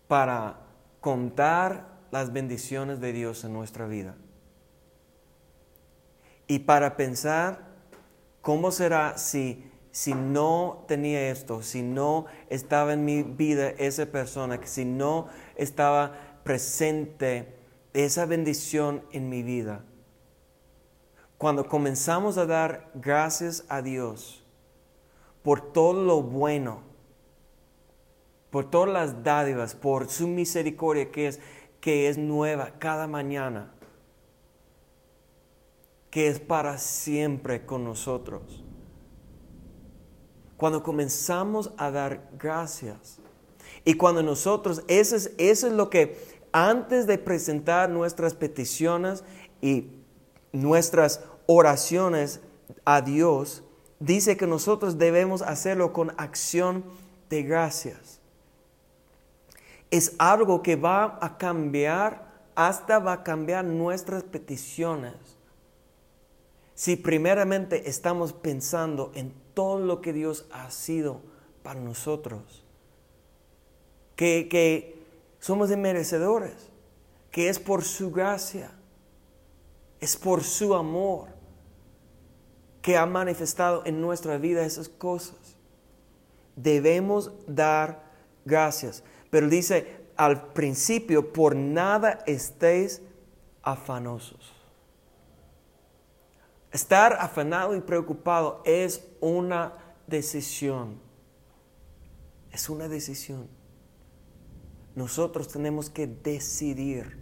para 0.08 0.60
contar 1.00 1.96
las 2.12 2.32
bendiciones 2.32 3.00
de 3.00 3.14
Dios 3.14 3.44
en 3.44 3.54
nuestra 3.54 3.88
vida 3.88 4.16
y 6.48 6.60
para 6.60 6.98
pensar 6.98 7.68
cómo 8.42 8.72
será 8.72 9.18
si 9.18 9.72
si 9.96 10.14
no 10.14 10.84
tenía 10.90 11.30
esto, 11.30 11.62
si 11.62 11.82
no 11.82 12.26
estaba 12.50 12.92
en 12.92 13.06
mi 13.06 13.24
vida 13.24 13.70
esa 13.70 14.06
persona, 14.06 14.60
si 14.66 14.84
no 14.84 15.30
estaba 15.56 16.42
presente 16.44 17.56
esa 17.94 18.26
bendición 18.26 19.06
en 19.14 19.30
mi 19.30 19.42
vida, 19.42 19.86
cuando 21.38 21.70
comenzamos 21.70 22.38
a 22.38 22.46
dar 22.46 22.92
gracias 22.94 23.64
a 23.70 23.82
Dios 23.82 24.44
por 25.42 25.72
todo 25.72 25.94
lo 25.94 26.22
bueno, 26.22 26.82
por 28.50 28.70
todas 28.70 28.90
las 28.90 29.24
dádivas, 29.24 29.76
por 29.76 30.10
su 30.10 30.28
misericordia 30.28 31.10
que 31.10 31.28
es, 31.28 31.40
que 31.80 32.10
es 32.10 32.18
nueva 32.18 32.72
cada 32.80 33.08
mañana, 33.08 33.72
que 36.12 36.28
es 36.28 36.42
para 36.42 36.80
siempre 36.80 37.66
con 37.66 37.86
nosotros 37.86 38.66
cuando 40.58 40.84
comenzamos 40.84 41.72
a 41.78 41.92
dar 41.92 42.30
gracias. 42.38 43.20
Y 43.84 43.96
cuando 43.96 44.24
nosotros, 44.24 44.84
eso 44.88 45.16
es, 45.16 45.32
eso 45.38 45.68
es 45.68 45.74
lo 45.74 45.90
que 45.90 46.18
antes 46.52 47.06
de 47.06 47.18
presentar 47.18 47.90
nuestras 47.90 48.34
peticiones 48.34 49.24
y 49.62 49.90
nuestras 50.54 51.22
oraciones 51.48 52.40
a 52.86 53.02
Dios, 53.02 53.64
dice 54.00 54.38
que 54.38 54.48
nosotros 54.48 54.98
debemos 54.98 55.42
hacerlo 55.42 55.94
con 55.94 56.14
acción 56.18 56.84
de 57.30 57.44
gracias. 57.44 58.20
Es 59.92 60.16
algo 60.18 60.64
que 60.64 60.76
va 60.76 61.20
a 61.22 61.38
cambiar, 61.38 62.26
hasta 62.56 63.00
va 63.00 63.14
a 63.14 63.24
cambiar 63.24 63.66
nuestras 63.66 64.24
peticiones. 64.24 65.14
Si 66.74 66.96
primeramente 66.96 67.90
estamos 67.90 68.34
pensando 68.34 69.12
en 69.16 69.34
todo 69.56 69.80
lo 69.80 70.02
que 70.02 70.14
Dios 70.14 70.46
ha 70.52 70.70
sido 70.70 71.22
para 71.64 71.80
nosotros, 71.80 72.64
que, 74.16 74.48
que 74.48 75.04
somos 75.40 75.70
merecedores, 75.76 76.70
que 77.32 77.50
es 77.50 77.58
por 77.58 77.84
su 77.84 78.12
gracia, 78.12 78.72
es 80.00 80.16
por 80.16 80.44
su 80.44 80.76
amor 80.76 81.30
que 82.84 82.98
ha 82.98 83.06
manifestado 83.08 83.82
en 83.86 84.00
nuestra 84.00 84.38
vida 84.38 84.64
esas 84.64 84.88
cosas. 84.88 85.58
Debemos 86.56 87.32
dar 87.48 88.04
gracias. 88.46 89.04
Pero 89.32 89.50
dice 89.50 90.06
al 90.16 90.54
principio, 90.54 91.34
por 91.34 91.56
nada 91.56 92.24
estéis 92.26 93.02
afanosos. 93.64 94.55
Estar 96.76 97.14
afanado 97.22 97.74
y 97.74 97.80
preocupado 97.80 98.62
es 98.66 99.08
una 99.22 99.76
decisión. 100.08 101.00
Es 102.52 102.70
una 102.70 102.90
decisión. 102.90 103.48
Nosotros 104.94 105.48
tenemos 105.48 105.90
que 105.90 106.06
decidir 106.06 107.18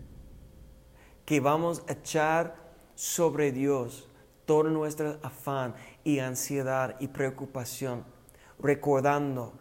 que 1.24 1.40
vamos 1.40 1.84
a 1.88 1.92
echar 1.92 2.56
sobre 2.96 3.52
Dios 3.52 4.10
todo 4.46 4.64
nuestro 4.64 5.20
afán 5.22 5.76
y 6.04 6.18
ansiedad 6.18 6.96
y 7.00 7.10
preocupación, 7.10 8.06
recordando 8.58 9.54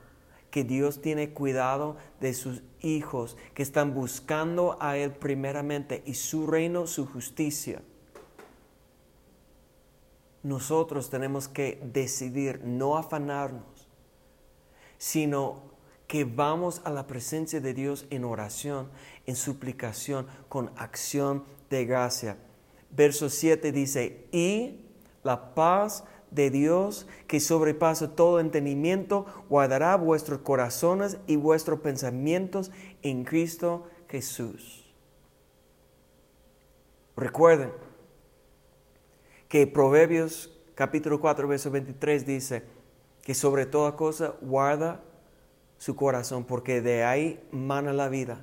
que 0.51 0.65
Dios 0.65 1.03
tiene 1.03 1.35
cuidado 1.35 1.99
de 2.19 2.33
sus 2.33 2.63
hijos 2.81 3.37
que 3.53 3.63
están 3.63 3.93
buscando 3.93 4.79
a 4.81 4.97
Él 4.97 5.11
primeramente 5.13 6.03
y 6.07 6.15
su 6.15 6.47
reino, 6.47 6.87
su 6.87 7.05
justicia. 7.05 7.83
Nosotros 10.43 11.11
tenemos 11.11 11.49
que 11.49 11.81
decidir 11.93 12.61
no 12.65 12.97
afanarnos, 12.97 13.89
sino 14.99 15.63
que 16.07 16.25
vamos 16.25 16.83
a 16.85 16.91
la 16.91 17.07
presencia 17.07 17.61
de 17.61 17.75
Dios 17.75 18.07
en 18.11 18.25
oración, 18.25 18.91
en 19.27 19.37
suplicación, 19.37 20.27
con 20.49 20.71
acción 20.77 21.45
de 21.71 21.85
gracia 21.85 22.37
verso 22.95 23.29
7 23.29 23.73
dice, 23.73 24.27
y 24.31 24.81
la 25.23 25.55
paz 25.55 26.05
de 26.31 26.51
Dios 26.51 27.07
que 27.27 27.41
sobrepasa 27.41 28.15
todo 28.15 28.41
entendimiento, 28.41 29.27
guardará 29.49 29.97
vuestros 29.97 30.41
corazones 30.41 31.19
y 31.27 31.37
vuestros 31.37 31.81
pensamientos 31.81 32.71
en 33.03 33.25
Cristo 33.25 33.87
Jesús. 34.09 34.91
Recuerden 37.17 37.73
que 39.53 39.67
Proverbios 39.67 40.51
capítulo 40.75 41.21
4, 41.21 41.47
verso 41.47 41.71
23 41.71 42.25
dice 42.25 42.63
que 43.23 43.35
sobre 43.35 43.67
toda 43.67 43.97
cosa 43.97 44.33
guarda 44.41 45.03
su 45.77 45.95
corazón, 45.95 46.45
porque 46.45 46.81
de 46.81 47.05
ahí 47.05 47.39
mana 47.53 47.93
la 47.93 48.09
vida. 48.09 48.41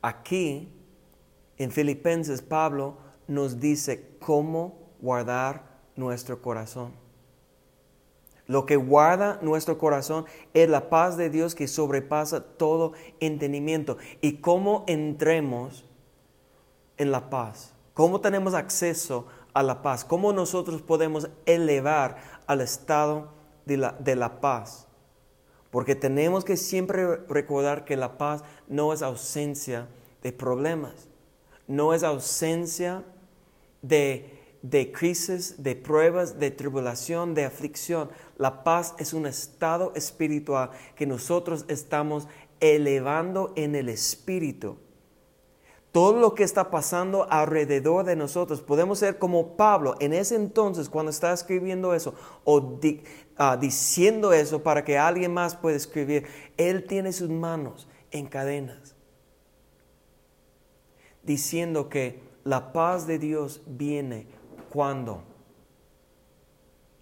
Aquí, 0.00 0.68
en 1.56 1.70
Filipenses, 1.70 2.42
Pablo 2.42 2.96
nos 3.28 3.60
dice 3.60 4.16
cómo 4.18 4.76
guardar 5.00 5.78
nuestro 5.94 6.42
corazón. 6.42 6.94
Lo 8.48 8.66
que 8.66 8.74
guarda 8.74 9.38
nuestro 9.40 9.78
corazón 9.78 10.24
es 10.52 10.68
la 10.68 10.90
paz 10.90 11.16
de 11.16 11.30
Dios 11.30 11.54
que 11.54 11.68
sobrepasa 11.68 12.42
todo 12.42 12.92
entendimiento. 13.20 13.98
Y 14.20 14.38
cómo 14.38 14.82
entremos 14.88 15.84
en 16.96 17.12
la 17.12 17.30
paz. 17.30 17.72
Cómo 17.94 18.20
tenemos 18.20 18.54
acceso 18.54 19.26
a 19.28 19.41
la 19.54 19.82
paz. 19.82 20.04
Cómo 20.04 20.32
nosotros 20.32 20.80
podemos 20.80 21.28
elevar 21.44 22.16
al 22.46 22.60
estado 22.60 23.32
de 23.66 23.76
la, 23.76 23.92
de 23.92 24.16
la 24.16 24.40
paz. 24.40 24.86
Porque 25.70 25.94
tenemos 25.94 26.44
que 26.44 26.56
siempre 26.56 27.16
recordar 27.28 27.84
que 27.84 27.96
la 27.96 28.18
paz 28.18 28.44
no 28.68 28.92
es 28.92 29.02
ausencia 29.02 29.88
de 30.22 30.32
problemas. 30.32 31.08
No 31.66 31.94
es 31.94 32.02
ausencia 32.02 33.02
de, 33.82 34.92
crisis, 34.92 35.62
de 35.62 35.74
pruebas, 35.76 36.38
de 36.38 36.50
tribulación, 36.50 37.34
de 37.34 37.44
aflicción. 37.44 38.10
La 38.36 38.64
paz 38.64 38.94
es 38.98 39.12
un 39.12 39.26
estado 39.26 39.92
espiritual 39.94 40.70
que 40.96 41.06
nosotros 41.06 41.64
estamos 41.68 42.28
elevando 42.60 43.52
en 43.56 43.74
el 43.74 43.88
espíritu. 43.88 44.76
Todo 45.92 46.18
lo 46.18 46.34
que 46.34 46.42
está 46.42 46.70
pasando 46.70 47.26
alrededor 47.30 48.06
de 48.06 48.16
nosotros, 48.16 48.62
podemos 48.62 48.98
ser 48.98 49.18
como 49.18 49.56
Pablo 49.58 49.94
en 50.00 50.14
ese 50.14 50.36
entonces 50.36 50.88
cuando 50.88 51.10
está 51.10 51.34
escribiendo 51.34 51.92
eso 51.92 52.14
o 52.44 52.80
ah, 53.36 53.58
diciendo 53.60 54.32
eso 54.32 54.62
para 54.62 54.84
que 54.84 54.96
alguien 54.96 55.34
más 55.34 55.54
pueda 55.54 55.76
escribir. 55.76 56.26
Él 56.56 56.86
tiene 56.86 57.12
sus 57.12 57.28
manos 57.28 57.88
en 58.10 58.26
cadenas, 58.26 58.96
diciendo 61.22 61.90
que 61.90 62.22
la 62.42 62.72
paz 62.72 63.06
de 63.06 63.18
Dios 63.18 63.60
viene 63.66 64.26
cuando. 64.70 65.24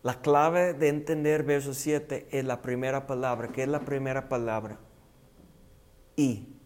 La 0.02 0.20
clave 0.20 0.74
de 0.74 0.88
entender 0.88 1.44
verso 1.44 1.74
7 1.74 2.26
es 2.30 2.44
la 2.44 2.60
primera 2.62 3.06
palabra. 3.06 3.48
¿Qué 3.48 3.62
es 3.62 3.68
la 3.68 3.80
primera 3.80 4.28
palabra? 4.28 4.78
Y. 6.16 6.59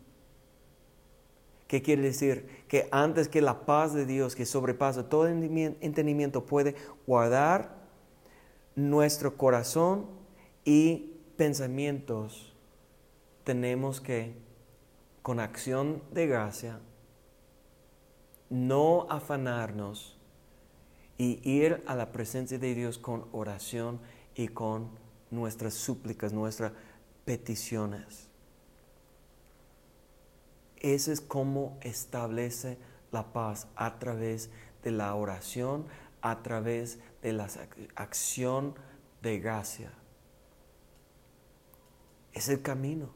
¿Qué 1.66 1.83
quiere 1.83 2.03
decir? 2.03 2.64
Que 2.68 2.88
antes 2.92 3.29
que 3.29 3.40
la 3.40 3.64
paz 3.64 3.94
de 3.94 4.07
Dios, 4.07 4.37
que 4.37 4.46
sobrepasa 4.46 5.09
todo 5.09 5.29
entendimiento, 5.29 6.44
puede 6.44 6.74
guardar 7.07 7.74
nuestro 8.77 9.37
corazón 9.37 10.07
y 10.64 11.12
pensamientos, 11.37 12.53
tenemos 13.44 14.00
que, 14.00 14.35
con 15.22 15.40
acción 15.40 16.03
de 16.12 16.27
gracia, 16.27 16.81
no 18.50 19.07
afanarnos 19.11 20.16
y 21.16 21.40
ir 21.48 21.83
a 21.87 21.94
la 21.94 22.12
presencia 22.12 22.59
de 22.59 22.74
Dios 22.74 22.98
con 22.98 23.27
oración 23.33 24.00
y 24.35 24.48
con 24.48 24.90
nuestras 25.31 25.74
súplicas, 25.74 26.33
nuestras 26.33 26.72
peticiones. 27.24 28.29
Ese 30.85 31.12
es 31.12 31.23
como 31.23 31.79
establece 31.81 32.77
la 33.11 33.33
paz 33.33 33.68
a 33.75 33.99
través 33.99 34.51
de 34.83 34.90
la 34.90 35.14
oración, 35.14 35.87
a 36.20 36.42
través 36.42 36.99
de 37.23 37.33
la 37.33 37.49
acción 37.94 38.75
de 39.23 39.38
gracia. 39.40 39.90
Es 42.35 42.51
el 42.51 42.61
camino. 42.61 43.14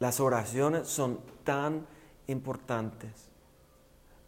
Las 0.00 0.18
oraciones 0.18 0.88
son 0.88 1.20
tan 1.44 1.86
importantes 2.26 3.28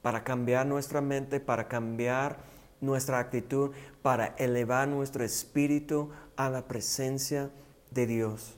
para 0.03 0.23
cambiar 0.23 0.65
nuestra 0.65 1.01
mente, 1.01 1.41
para 1.41 1.67
cambiar 1.67 2.39
nuestra 2.81 3.19
actitud, 3.19 3.73
para 4.01 4.27
elevar 4.39 4.87
nuestro 4.87 5.25
espíritu 5.25 6.09
a 6.37 6.51
la 6.51 6.69
presencia 6.69 7.51
de 7.91 8.07
Dios. 8.07 8.56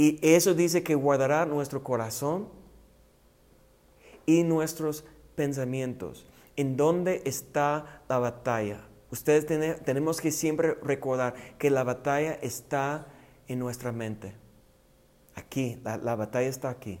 Y 0.00 0.18
eso 0.22 0.54
dice 0.54 0.82
que 0.82 0.94
guardará 0.94 1.44
nuestro 1.44 1.82
corazón 1.84 2.48
y 4.24 4.44
nuestros 4.44 5.04
pensamientos. 5.34 6.24
¿En 6.56 6.78
dónde 6.78 7.20
está 7.26 8.00
la 8.08 8.18
batalla? 8.18 8.80
Ustedes 9.10 9.44
tenemos 9.84 10.22
que 10.22 10.30
siempre 10.30 10.72
recordar 10.82 11.34
que 11.58 11.68
la 11.68 11.84
batalla 11.84 12.32
está 12.40 13.08
en 13.46 13.58
nuestra 13.58 13.92
mente. 13.92 14.32
Aquí, 15.34 15.78
la 15.84 16.16
batalla 16.16 16.48
está 16.48 16.70
aquí 16.70 16.98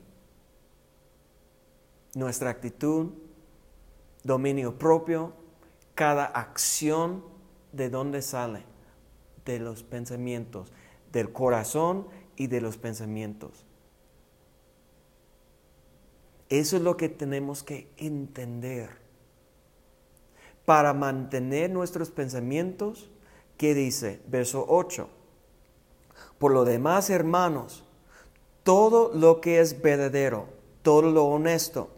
nuestra 2.14 2.50
actitud, 2.50 3.12
dominio 4.24 4.78
propio, 4.78 5.32
cada 5.94 6.26
acción 6.26 7.24
de 7.72 7.88
dónde 7.88 8.20
sale, 8.20 8.64
de 9.44 9.58
los 9.58 9.82
pensamientos, 9.82 10.72
del 11.12 11.32
corazón 11.32 12.06
y 12.40 12.46
de 12.46 12.62
los 12.62 12.78
pensamientos. 12.78 13.66
Eso 16.48 16.76
es 16.78 16.82
lo 16.82 16.96
que 16.96 17.10
tenemos 17.10 17.62
que 17.62 17.92
entender. 17.98 18.88
Para 20.64 20.94
mantener 20.94 21.68
nuestros 21.68 22.10
pensamientos, 22.10 23.10
¿qué 23.58 23.74
dice? 23.74 24.22
Verso 24.26 24.64
8. 24.66 25.06
Por 26.38 26.52
lo 26.52 26.64
demás, 26.64 27.10
hermanos, 27.10 27.84
todo 28.62 29.12
lo 29.12 29.42
que 29.42 29.60
es 29.60 29.82
verdadero, 29.82 30.46
todo 30.80 31.02
lo 31.02 31.26
honesto, 31.26 31.90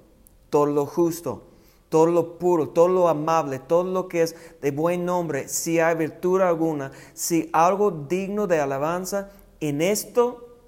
todo 0.51 0.67
lo 0.67 0.87
justo, 0.87 1.45
todo 1.89 2.07
lo 2.07 2.37
puro, 2.39 2.71
todo 2.71 2.89
lo 2.89 3.09
amable, 3.09 3.61
todo 3.61 3.85
lo 3.85 4.09
que 4.09 4.23
es 4.23 4.35
de 4.61 4.73
buen 4.73 5.05
nombre, 5.05 5.47
si 5.47 5.79
hay 5.79 5.95
virtud 5.95 6.41
alguna, 6.41 6.91
si 7.15 7.49
algo 7.53 7.93
digno 7.93 8.49
de 8.49 8.59
alabanza, 8.59 9.31
en 9.63 9.81
esto 9.81 10.59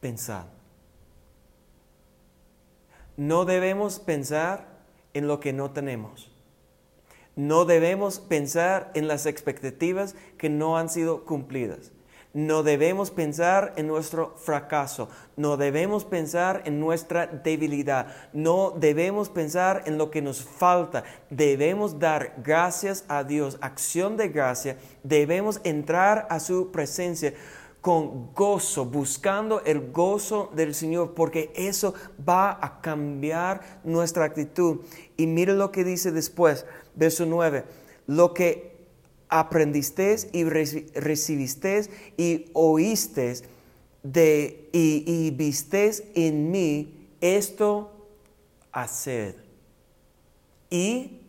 pensad. 0.00 0.46
No 3.16 3.44
debemos 3.44 4.00
pensar 4.00 4.66
en 5.14 5.28
lo 5.28 5.38
que 5.38 5.52
no 5.52 5.70
tenemos. 5.70 6.30
No 7.36 7.64
debemos 7.64 8.18
pensar 8.18 8.90
en 8.94 9.06
las 9.06 9.26
expectativas 9.26 10.16
que 10.36 10.50
no 10.50 10.76
han 10.76 10.88
sido 10.88 11.24
cumplidas. 11.24 11.92
No 12.34 12.62
debemos 12.62 13.10
pensar 13.10 13.74
en 13.76 13.86
nuestro 13.86 14.34
fracaso, 14.38 15.10
no 15.36 15.58
debemos 15.58 16.06
pensar 16.06 16.62
en 16.64 16.80
nuestra 16.80 17.26
debilidad, 17.26 18.06
no 18.32 18.70
debemos 18.70 19.28
pensar 19.28 19.82
en 19.84 19.98
lo 19.98 20.10
que 20.10 20.22
nos 20.22 20.42
falta. 20.42 21.04
Debemos 21.28 21.98
dar 21.98 22.32
gracias 22.42 23.04
a 23.08 23.22
Dios, 23.22 23.58
acción 23.60 24.16
de 24.16 24.30
gracia. 24.30 24.78
Debemos 25.02 25.60
entrar 25.62 26.26
a 26.30 26.40
su 26.40 26.72
presencia 26.72 27.34
con 27.82 28.32
gozo, 28.32 28.86
buscando 28.86 29.60
el 29.64 29.90
gozo 29.90 30.50
del 30.54 30.72
Señor, 30.72 31.14
porque 31.14 31.52
eso 31.56 31.94
va 32.26 32.56
a 32.64 32.80
cambiar 32.80 33.80
nuestra 33.82 34.24
actitud. 34.24 34.82
Y 35.16 35.26
mire 35.26 35.52
lo 35.52 35.72
que 35.72 35.82
dice 35.82 36.12
después, 36.12 36.64
verso 36.94 37.26
9, 37.26 37.64
lo 38.06 38.32
que 38.34 38.86
aprendisteis 39.28 40.28
y 40.32 40.44
recibisteis 40.44 41.90
y 42.16 42.50
oísteis 42.52 43.42
de, 44.04 44.70
y, 44.72 45.02
y 45.04 45.30
visteis 45.32 46.04
en 46.14 46.52
mí, 46.52 47.08
esto 47.20 47.90
haced. 48.70 49.34
Y 50.70 51.20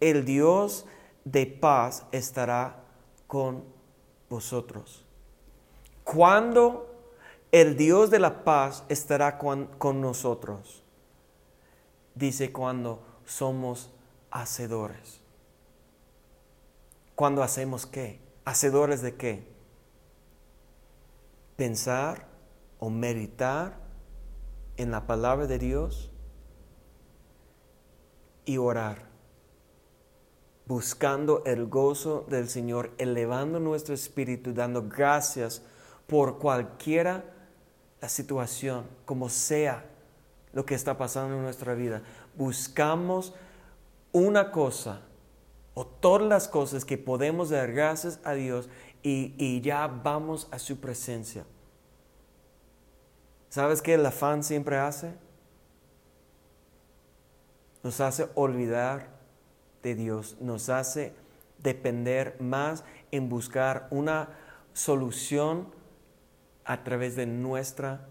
el 0.00 0.24
Dios 0.24 0.86
de 1.24 1.46
paz 1.46 2.04
estará 2.10 2.82
con 3.28 3.62
vosotros. 4.28 5.07
¿Cuándo 6.14 6.86
el 7.52 7.76
Dios 7.76 8.10
de 8.10 8.18
la 8.18 8.42
paz 8.42 8.82
estará 8.88 9.36
con, 9.36 9.66
con 9.66 10.00
nosotros? 10.00 10.82
Dice 12.14 12.50
cuando 12.50 13.02
somos 13.26 13.92
hacedores. 14.30 15.20
Cuando 17.14 17.42
hacemos 17.42 17.84
qué? 17.84 18.20
¿Hacedores 18.46 19.02
de 19.02 19.16
qué? 19.16 19.46
Pensar 21.56 22.26
o 22.78 22.88
meditar 22.88 23.76
en 24.78 24.90
la 24.90 25.06
palabra 25.06 25.46
de 25.46 25.58
Dios 25.58 26.10
y 28.46 28.56
orar, 28.56 29.10
buscando 30.64 31.42
el 31.44 31.66
gozo 31.66 32.24
del 32.30 32.48
Señor, 32.48 32.92
elevando 32.96 33.60
nuestro 33.60 33.92
espíritu, 33.94 34.54
dando 34.54 34.88
gracias 34.88 35.60
por 36.08 36.38
cualquiera 36.38 37.22
la 38.00 38.08
situación, 38.08 38.86
como 39.04 39.28
sea 39.28 39.84
lo 40.52 40.64
que 40.64 40.74
está 40.74 40.96
pasando 40.96 41.36
en 41.36 41.42
nuestra 41.42 41.74
vida. 41.74 42.02
Buscamos 42.34 43.34
una 44.10 44.50
cosa 44.50 45.02
o 45.74 45.86
todas 45.86 46.26
las 46.26 46.48
cosas 46.48 46.84
que 46.84 46.96
podemos 46.96 47.50
dar 47.50 47.72
gracias 47.72 48.20
a 48.24 48.32
Dios 48.32 48.68
y, 49.02 49.60
ya 49.60 49.86
vamos 49.86 50.48
a 50.50 50.58
su 50.58 50.80
presencia. 50.80 51.44
¿Sabes 53.50 53.82
qué 53.82 53.94
el 53.94 54.04
afán 54.04 54.42
siempre 54.42 54.78
hace? 54.78 55.14
Nos 57.82 58.00
hace 58.00 58.28
olvidar 58.34 59.08
de 59.82 59.94
Dios, 59.94 60.36
nos 60.40 60.68
hace 60.70 61.12
depender 61.58 62.36
más 62.40 62.82
en 63.10 63.28
buscar 63.28 63.88
una 63.90 64.30
solución 64.72 65.77
a 66.68 66.84
través 66.84 67.16
de 67.16 67.24
nuestra 67.24 68.06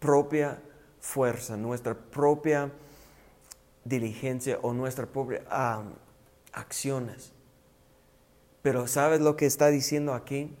propia 0.00 0.62
fuerza, 0.98 1.58
nuestra 1.58 1.94
propia 1.94 2.72
diligencia 3.84 4.58
o 4.62 4.72
nuestra 4.72 5.04
propia 5.04 5.42
ah, 5.50 5.84
acciones. 6.52 7.32
Pero 8.62 8.86
¿sabes 8.86 9.20
lo 9.20 9.36
que 9.36 9.44
está 9.44 9.68
diciendo 9.68 10.14
aquí? 10.14 10.56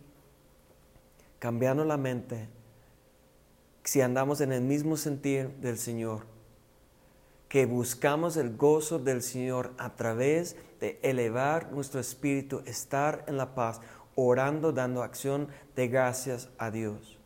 Cambiando 1.38 1.86
la 1.86 1.96
mente, 1.96 2.48
si 3.82 4.02
andamos 4.02 4.42
en 4.42 4.52
el 4.52 4.60
mismo 4.60 4.98
sentir 4.98 5.48
del 5.56 5.78
Señor, 5.78 6.26
que 7.48 7.64
buscamos 7.64 8.36
el 8.36 8.58
gozo 8.58 8.98
del 8.98 9.22
Señor 9.22 9.72
a 9.78 9.96
través 9.96 10.54
de 10.80 11.00
elevar 11.02 11.72
nuestro 11.72 11.98
espíritu, 11.98 12.62
estar 12.66 13.24
en 13.26 13.38
la 13.38 13.54
paz, 13.54 13.80
orando, 14.14 14.72
dando 14.72 15.02
acción 15.02 15.48
de 15.76 15.88
gracias 15.88 16.48
a 16.58 16.70
Dios. 16.70 17.18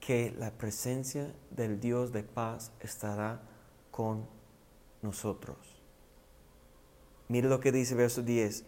Que 0.00 0.34
la 0.38 0.50
presencia 0.52 1.34
del 1.50 1.80
Dios 1.80 2.12
de 2.12 2.22
paz 2.22 2.72
estará 2.80 3.40
con 3.90 4.26
nosotros. 5.02 5.56
Mire 7.28 7.48
lo 7.48 7.60
que 7.60 7.72
dice 7.72 7.94
verso 7.94 8.22
10. 8.22 8.64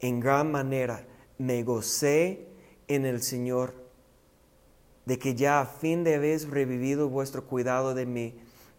En 0.00 0.20
gran 0.20 0.50
manera 0.50 1.06
me 1.38 1.62
gocé 1.62 2.48
en 2.88 3.06
el 3.06 3.22
Señor 3.22 3.74
de 5.06 5.18
que 5.18 5.34
ya 5.34 5.60
a 5.60 5.66
fin 5.66 6.04
de 6.04 6.16
habéis 6.16 6.48
revivido 6.48 7.08
vuestro 7.08 7.46
cuidado 7.46 7.94
de 7.94 8.06
mí, 8.06 8.34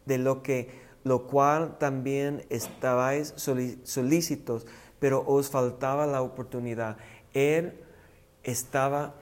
de 0.06 0.18
lo 0.18 0.44
que 0.44 0.84
lo 1.04 1.28
cual 1.28 1.78
también 1.80 2.46
estabais 2.50 3.34
solícitos, 3.36 4.66
pero 5.04 5.22
os 5.28 5.50
faltaba 5.50 6.08
la 6.08 6.22
oportunidad. 6.22 6.96
Él 7.34 7.74
estaba 8.42 9.14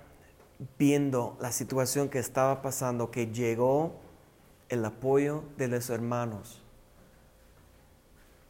viendo 0.78 1.36
la 1.42 1.52
situación 1.52 2.08
que 2.08 2.20
estaba 2.20 2.62
pasando, 2.62 3.10
que 3.10 3.32
llegó 3.32 3.96
el 4.70 4.86
apoyo 4.86 5.44
de 5.58 5.70
los 5.70 5.90
hermanos 5.90 6.62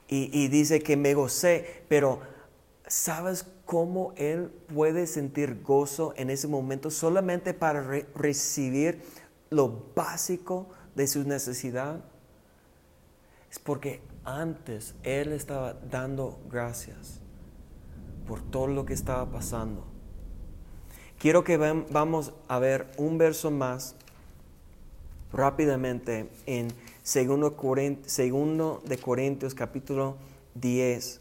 y, 0.10 0.50
dice 0.50 0.82
que 0.84 0.98
me 0.98 1.14
gocé, 1.14 1.86
pero 1.88 2.20
¿sabes 2.86 3.46
cómo 3.64 4.12
él 4.18 4.52
puede 4.74 5.08
sentir 5.08 5.62
gozo 5.64 6.14
en 6.18 6.32
ese 6.32 6.50
momento 6.50 6.92
solamente 6.92 7.54
para 7.54 7.82
recibir 8.14 9.04
lo 9.50 9.86
básico 9.96 10.68
de 10.96 11.08
su 11.08 11.26
necesidad? 11.26 12.02
Es 13.50 13.58
porque 13.58 14.02
antes 14.26 14.96
él 15.04 15.32
estaba 15.32 15.76
dando 15.90 16.38
gracias 16.50 17.21
por 18.28 18.42
todo 18.42 18.68
lo 18.68 18.86
que 18.86 18.94
estaba 18.94 19.26
pasando. 19.26 19.84
Quiero 21.20 21.44
que 21.44 21.58
vamos 21.58 22.34
a 22.48 22.60
ver 22.60 22.92
un 22.98 23.18
verso 23.18 23.52
más 23.52 23.96
rápidamente 25.32 26.30
en 26.46 26.74
Segundo, 27.04 27.58
segundo 28.06 28.82
de 28.86 28.98
Corintios 29.00 29.56
capítulo 29.56 30.18
10. 30.54 31.20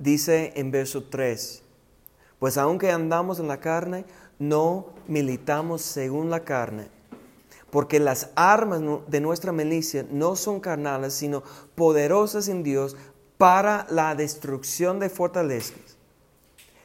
Dice 0.00 0.52
en 0.56 0.72
verso 0.72 1.04
3, 1.04 1.62
pues 2.40 2.58
aunque 2.58 2.90
andamos 2.90 3.38
en 3.38 3.46
la 3.46 3.60
carne, 3.60 4.04
no 4.40 4.86
militamos 5.06 5.82
según 5.82 6.30
la 6.30 6.40
carne, 6.40 6.88
porque 7.70 8.00
las 8.00 8.30
armas 8.34 8.82
de 9.06 9.20
nuestra 9.20 9.52
milicia 9.52 10.04
no 10.10 10.34
son 10.34 10.58
carnales, 10.58 11.14
sino 11.14 11.44
poderosas 11.76 12.48
en 12.48 12.64
Dios 12.64 12.96
para 13.38 13.86
la 13.90 14.14
destrucción 14.14 15.00
de 15.00 15.10
fortalezas, 15.10 15.96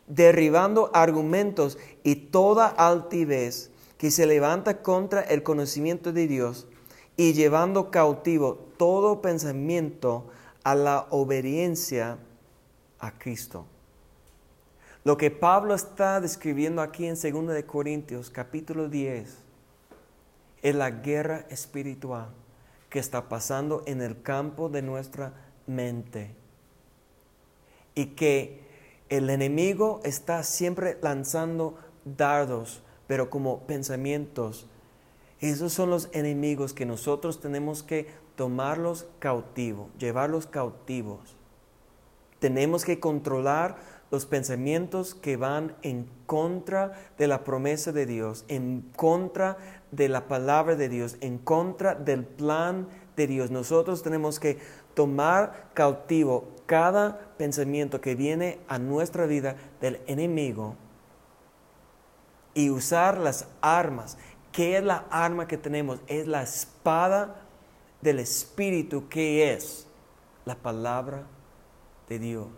derribando 0.08 0.90
argumentos 0.94 1.78
y 2.04 2.16
toda 2.16 2.68
altivez 2.68 3.72
que 3.98 4.12
se 4.12 4.26
levanta 4.26 4.82
contra 4.82 5.22
el 5.22 5.44
conocimiento 5.44 6.12
de 6.14 6.28
Dios 6.28 6.68
y 7.18 7.34
llevando 7.34 7.92
cautivo 7.92 8.56
todo 8.78 9.22
pensamiento 9.22 10.30
a 10.64 10.74
la 10.74 11.08
obediencia 11.10 12.18
a 13.00 13.12
Cristo. 13.20 13.66
Lo 15.04 15.18
que 15.18 15.32
Pablo 15.32 15.76
está 15.76 16.22
describiendo 16.22 16.82
aquí 16.82 17.08
en 17.08 17.16
2 17.16 17.54
de 17.54 17.66
Corintios 17.66 18.30
capítulo 18.30 18.90
10 18.90 19.38
es 20.62 20.76
la 20.76 20.92
guerra 20.92 21.46
espiritual 21.50 22.30
que 22.90 23.00
está 23.00 23.30
pasando 23.30 23.84
en 23.86 24.02
el 24.02 24.22
campo 24.22 24.70
de 24.70 24.82
nuestra 24.82 25.34
mente. 25.68 26.39
Y 27.96 28.08
que 28.08 28.62
el 29.10 29.30
enemigo 29.30 30.02
está 30.04 30.44
siempre 30.44 30.98
lanzando 31.02 31.78
dardos 32.06 32.84
pero 33.10 33.32
como 33.32 33.62
pensamientos. 33.62 34.68
Esos 35.40 35.74
son 35.74 35.90
los 35.90 36.10
enemigos 36.12 36.74
que 36.74 36.86
nosotros 36.86 37.40
tenemos 37.42 37.82
que 37.82 38.06
tomarlos 38.36 39.08
cautivos, 39.18 39.88
llevarlos 39.98 40.46
cautivos. 40.46 41.36
Tenemos 42.38 42.86
que 42.86 43.00
controlar 43.00 43.78
los 44.12 44.28
pensamientos 44.28 45.16
que 45.16 45.38
van 45.38 45.76
en 45.82 46.08
contra 46.28 46.94
de 47.18 47.26
la 47.26 47.44
promesa 47.44 47.92
de 47.92 48.06
Dios, 48.06 48.46
en 48.48 48.82
contra 48.96 49.58
de 49.90 50.08
la 50.08 50.28
palabra 50.28 50.76
de 50.76 50.88
Dios, 50.88 51.18
en 51.20 51.40
contra 51.40 51.96
del 51.96 52.26
plan 52.26 52.88
de 53.16 53.26
Dios. 53.26 53.50
Nosotros 53.50 54.04
tenemos 54.04 54.40
que 54.40 54.60
tomar 54.94 55.72
cautivo 55.74 56.50
cada 56.68 57.29
pensamiento 57.40 58.02
que 58.02 58.16
viene 58.16 58.60
a 58.68 58.78
nuestra 58.78 59.26
vida 59.26 59.56
del 59.80 60.02
enemigo 60.08 60.76
y 62.54 62.70
usar 62.70 63.18
las 63.18 63.48
armas. 63.62 64.18
¿Qué 64.52 64.76
es 64.76 64.84
la 64.84 65.06
arma 65.10 65.48
que 65.48 65.58
tenemos? 65.58 66.02
Es 66.08 66.28
la 66.28 66.44
espada 66.44 67.48
del 68.02 68.20
Espíritu, 68.20 69.08
que 69.08 69.54
es 69.54 69.88
la 70.44 70.56
palabra 70.56 71.28
de 72.10 72.20
Dios. 72.20 72.50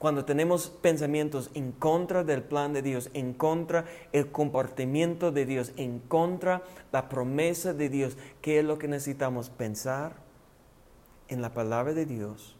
Cuando 0.00 0.24
tenemos 0.24 0.68
pensamientos 0.68 1.50
en 1.54 1.70
contra 1.70 2.24
del 2.24 2.42
plan 2.42 2.72
de 2.72 2.82
Dios, 2.82 3.10
en 3.14 3.34
contra 3.34 3.84
el 4.10 4.32
comportamiento 4.32 5.30
de 5.30 5.46
Dios, 5.46 5.72
en 5.76 6.00
contra 6.00 6.64
la 6.90 7.08
promesa 7.08 7.72
de 7.72 7.88
Dios, 7.88 8.16
¿qué 8.42 8.58
es 8.58 8.64
lo 8.64 8.78
que 8.78 8.88
necesitamos? 8.88 9.48
Pensar 9.48 10.16
en 11.28 11.40
la 11.40 11.54
palabra 11.54 11.92
de 11.92 12.06
Dios 12.06 12.56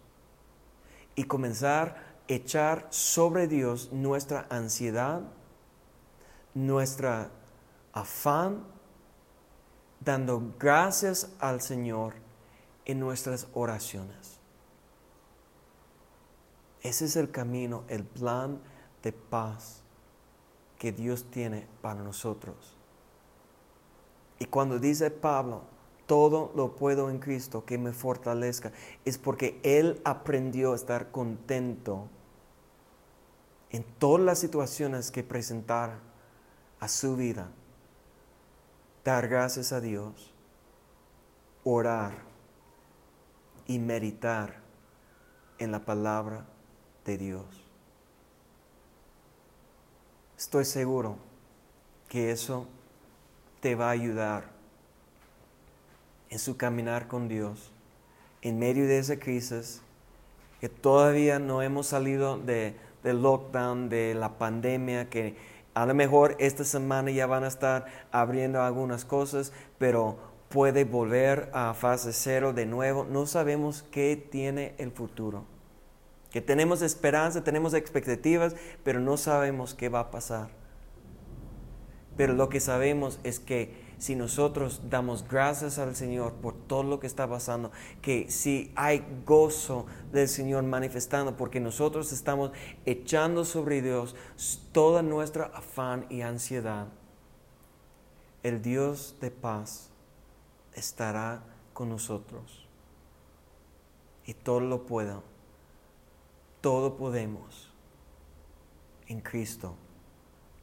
y 1.20 1.24
comenzar 1.24 1.88
a 1.88 2.32
echar 2.32 2.86
sobre 2.88 3.46
Dios 3.46 3.92
nuestra 3.92 4.46
ansiedad, 4.48 5.20
nuestra 6.54 7.30
afán, 7.92 8.64
dando 10.02 10.54
gracias 10.58 11.30
al 11.38 11.60
Señor 11.60 12.14
en 12.86 13.00
nuestras 13.00 13.48
oraciones. 13.52 14.38
Ese 16.80 17.04
es 17.04 17.16
el 17.16 17.30
camino, 17.30 17.84
el 17.88 18.04
plan 18.04 18.58
de 19.02 19.12
paz 19.12 19.82
que 20.78 20.90
Dios 20.90 21.26
tiene 21.30 21.66
para 21.82 22.02
nosotros. 22.02 22.78
Y 24.38 24.46
cuando 24.46 24.78
dice 24.78 25.10
Pablo, 25.10 25.64
todo 26.11 26.50
lo 26.56 26.74
puedo 26.74 27.08
en 27.08 27.20
Cristo 27.20 27.64
que 27.64 27.78
me 27.78 27.92
fortalezca, 27.92 28.72
es 29.04 29.16
porque 29.16 29.61
Él 29.62 30.00
aprendió 30.02 30.72
a 30.72 30.74
estar 30.74 31.12
contento 31.12 32.08
en 33.70 33.84
todas 33.84 34.20
las 34.26 34.40
situaciones 34.40 35.12
que 35.12 35.22
presentara 35.22 36.00
a 36.80 36.88
su 36.88 37.14
vida. 37.14 37.52
Dar 39.04 39.28
gracias 39.28 39.70
a 39.70 39.80
Dios, 39.80 40.34
orar 41.62 42.24
y 43.68 43.78
meditar 43.78 44.56
en 45.61 45.70
la 45.70 45.84
palabra 45.84 46.44
de 47.04 47.18
Dios. 47.18 47.46
Estoy 50.36 50.64
seguro 50.64 51.18
que 52.08 52.32
eso 52.32 52.66
te 53.61 53.76
va 53.76 53.86
a 53.86 53.92
ayudar 53.92 54.59
en 56.30 56.38
su 56.38 56.56
caminar 56.56 57.08
con 57.08 57.28
Dios, 57.28 57.72
en 58.42 58.58
medio 58.58 58.86
de 58.86 58.98
esa 58.98 59.18
crisis, 59.18 59.82
que 60.60 60.68
todavía 60.68 61.38
no 61.38 61.62
hemos 61.62 61.88
salido 61.88 62.38
de, 62.38 62.74
del 63.02 63.22
lockdown, 63.22 63.88
de 63.88 64.14
la 64.14 64.38
pandemia, 64.38 65.10
que 65.10 65.36
a 65.74 65.86
lo 65.86 65.94
mejor 65.94 66.36
esta 66.38 66.64
semana 66.64 67.10
ya 67.10 67.26
van 67.26 67.44
a 67.44 67.48
estar 67.48 67.86
abriendo 68.12 68.62
algunas 68.62 69.04
cosas, 69.04 69.52
pero 69.78 70.18
puede 70.48 70.84
volver 70.84 71.50
a 71.52 71.74
fase 71.74 72.12
cero 72.12 72.52
de 72.52 72.66
nuevo. 72.66 73.04
No 73.04 73.26
sabemos 73.26 73.84
qué 73.90 74.16
tiene 74.16 74.74
el 74.78 74.90
futuro 74.90 75.44
que 76.30 76.40
tenemos 76.40 76.82
esperanza, 76.82 77.42
tenemos 77.42 77.74
expectativas, 77.74 78.54
pero 78.84 79.00
no 79.00 79.16
sabemos 79.16 79.74
qué 79.74 79.88
va 79.88 80.00
a 80.00 80.10
pasar. 80.10 80.48
Pero 82.16 82.34
lo 82.34 82.48
que 82.48 82.60
sabemos 82.60 83.18
es 83.24 83.40
que 83.40 83.89
si 84.01 84.16
nosotros 84.16 84.80
damos 84.90 85.28
gracias 85.28 85.78
al 85.78 85.94
Señor 85.94 86.32
por 86.34 86.55
todo 86.55 86.82
lo 86.82 86.98
que 86.98 87.07
está 87.07 87.28
pasando, 87.28 87.70
que 88.03 88.28
si 88.28 88.72
hay 88.74 89.07
gozo 89.24 89.86
del 90.11 90.26
Señor 90.26 90.64
manifestando, 90.64 91.36
porque 91.36 91.61
nosotros 91.61 92.11
estamos 92.11 92.51
echando 92.84 93.44
sobre 93.44 93.80
Dios 93.80 94.16
toda 94.72 95.03
nuestra 95.03 95.44
afán 95.55 96.07
y 96.11 96.22
ansiedad, 96.22 96.88
el 98.42 98.61
Dios 98.61 99.14
de 99.20 99.30
paz 99.30 99.90
estará 100.74 101.44
con 101.72 101.90
nosotros. 101.90 102.66
Y 104.26 104.34
todo 104.34 104.61
lo 104.61 104.86
pueda 104.86 105.22
todo 106.61 106.96
podemos 106.96 107.70
en 109.07 109.20
Cristo, 109.20 109.74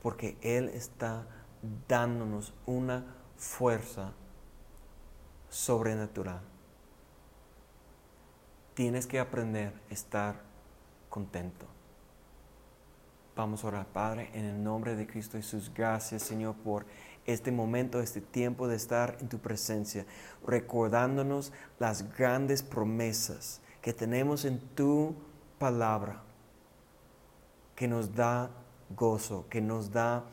porque 0.02 0.38
Él 0.42 0.70
está 0.70 1.28
dándonos 1.88 2.54
una 2.66 3.16
fuerza 3.38 4.14
sobrenatural. 5.50 6.42
Tienes 8.74 9.08
que 9.08 9.20
aprender 9.20 9.74
a 9.90 9.94
estar 9.94 10.42
contento. 11.10 11.66
Vamos 13.36 13.64
a 13.64 13.68
orar, 13.68 13.88
Padre, 13.88 14.30
en 14.34 14.46
el 14.46 14.64
nombre 14.64 14.96
de 14.96 15.08
Cristo 15.08 15.38
Jesús. 15.38 15.72
Gracias, 15.74 16.24
Señor, 16.24 16.56
por 16.56 16.86
este 17.26 17.52
momento, 17.52 18.00
este 18.00 18.22
tiempo 18.22 18.68
de 18.68 18.76
estar 18.76 19.18
en 19.20 19.30
tu 19.30 19.38
presencia, 19.40 20.06
recordándonos 20.46 21.54
las 21.78 22.16
grandes 22.18 22.64
promesas 22.64 23.62
que 23.82 23.94
tenemos 23.94 24.46
en 24.46 24.60
tu 24.60 25.16
palabra 25.60 26.24
que 27.76 27.88
nos 27.88 28.16
da 28.16 28.50
gozo, 28.96 29.46
que 29.50 29.62
nos 29.62 29.92
da 29.92 30.24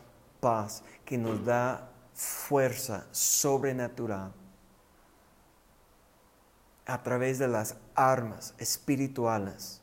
paz, 0.40 0.82
que 1.04 1.18
nos 1.18 1.44
da 1.44 1.90
fuerza 2.14 3.06
sobrenatural 3.10 4.32
a 6.86 7.02
través 7.02 7.38
de 7.38 7.48
las 7.48 7.76
armas 7.94 8.54
espirituales 8.58 9.80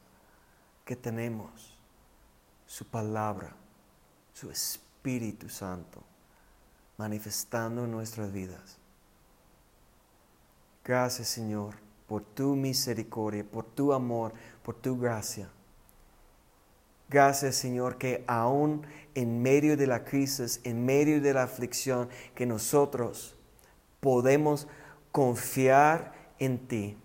que 0.86 0.96
tenemos, 0.96 1.78
su 2.66 2.86
palabra, 2.86 3.56
su 4.34 4.50
Espíritu 4.50 5.50
Santo, 5.50 6.04
manifestando 6.98 7.86
en 7.86 7.92
nuestras 7.92 8.32
vidas. 8.32 8.78
Gracias 10.84 11.28
Señor 11.28 11.76
por 12.08 12.24
tu 12.24 12.56
misericordia, 12.56 13.44
por 13.44 13.66
tu 13.66 13.94
amor, 13.94 14.34
por 14.64 14.76
tu 14.76 14.98
gracia. 14.98 15.50
Gracias 17.12 17.58
Señor 17.58 17.98
que 17.98 18.24
aún 18.26 18.88
en 19.16 19.42
medio 19.42 19.76
de 19.76 19.86
la 19.86 20.06
crisis, 20.06 20.62
en 20.64 20.86
medio 20.86 21.20
de 21.20 21.34
la 21.34 21.44
aflicción, 21.44 22.08
que 22.36 22.46
nosotros 22.46 23.36
podemos 24.00 24.70
confiar 25.12 26.14
en 26.40 26.70
ti, 26.70 26.98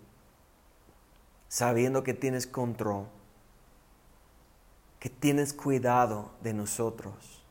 sabiendo 1.49 2.05
que 2.05 2.15
tienes 2.15 2.47
control, 2.47 3.09
que 5.01 5.11
tienes 5.11 5.53
cuidado 5.53 6.31
de 6.41 6.55
nosotros. 6.55 7.45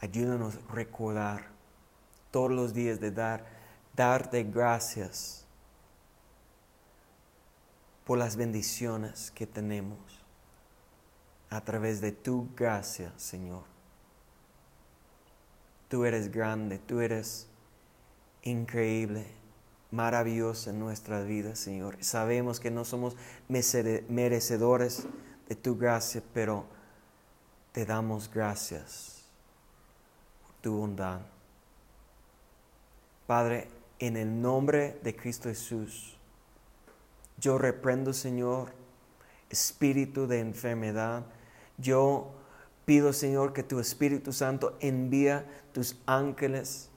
Ayúdanos 0.00 0.54
a 0.66 0.72
recordar 0.72 1.48
todos 2.30 2.50
los 2.50 2.72
días 2.72 3.00
de 3.00 3.10
dar, 3.10 3.44
darte 3.94 4.44
gracias 4.44 5.39
por 8.10 8.18
las 8.18 8.34
bendiciones 8.34 9.30
que 9.30 9.46
tenemos 9.46 9.96
a 11.48 11.60
través 11.60 12.00
de 12.00 12.10
tu 12.10 12.48
gracia, 12.56 13.12
Señor. 13.16 13.62
Tú 15.88 16.04
eres 16.04 16.32
grande, 16.32 16.80
tú 16.80 16.98
eres 16.98 17.46
increíble, 18.42 19.28
maravilloso 19.92 20.70
en 20.70 20.80
nuestra 20.80 21.22
vida, 21.22 21.54
Señor. 21.54 21.98
Sabemos 22.00 22.58
que 22.58 22.72
no 22.72 22.84
somos 22.84 23.16
merecedores 23.48 25.06
de 25.48 25.54
tu 25.54 25.78
gracia, 25.78 26.20
pero 26.34 26.64
te 27.70 27.86
damos 27.86 28.28
gracias 28.28 29.22
por 30.42 30.52
tu 30.62 30.78
bondad. 30.78 31.20
Padre, 33.28 33.68
en 34.00 34.16
el 34.16 34.42
nombre 34.42 34.98
de 35.04 35.14
Cristo 35.14 35.48
Jesús, 35.48 36.16
yo 37.40 37.58
reprendo, 37.58 38.12
Señor, 38.12 38.72
espíritu 39.48 40.26
de 40.26 40.40
enfermedad. 40.40 41.24
Yo 41.78 42.34
pido, 42.84 43.12
Señor, 43.12 43.52
que 43.52 43.62
tu 43.62 43.80
Espíritu 43.80 44.32
Santo 44.32 44.76
envía 44.80 45.46
tus 45.72 45.96
ángeles 46.06 46.90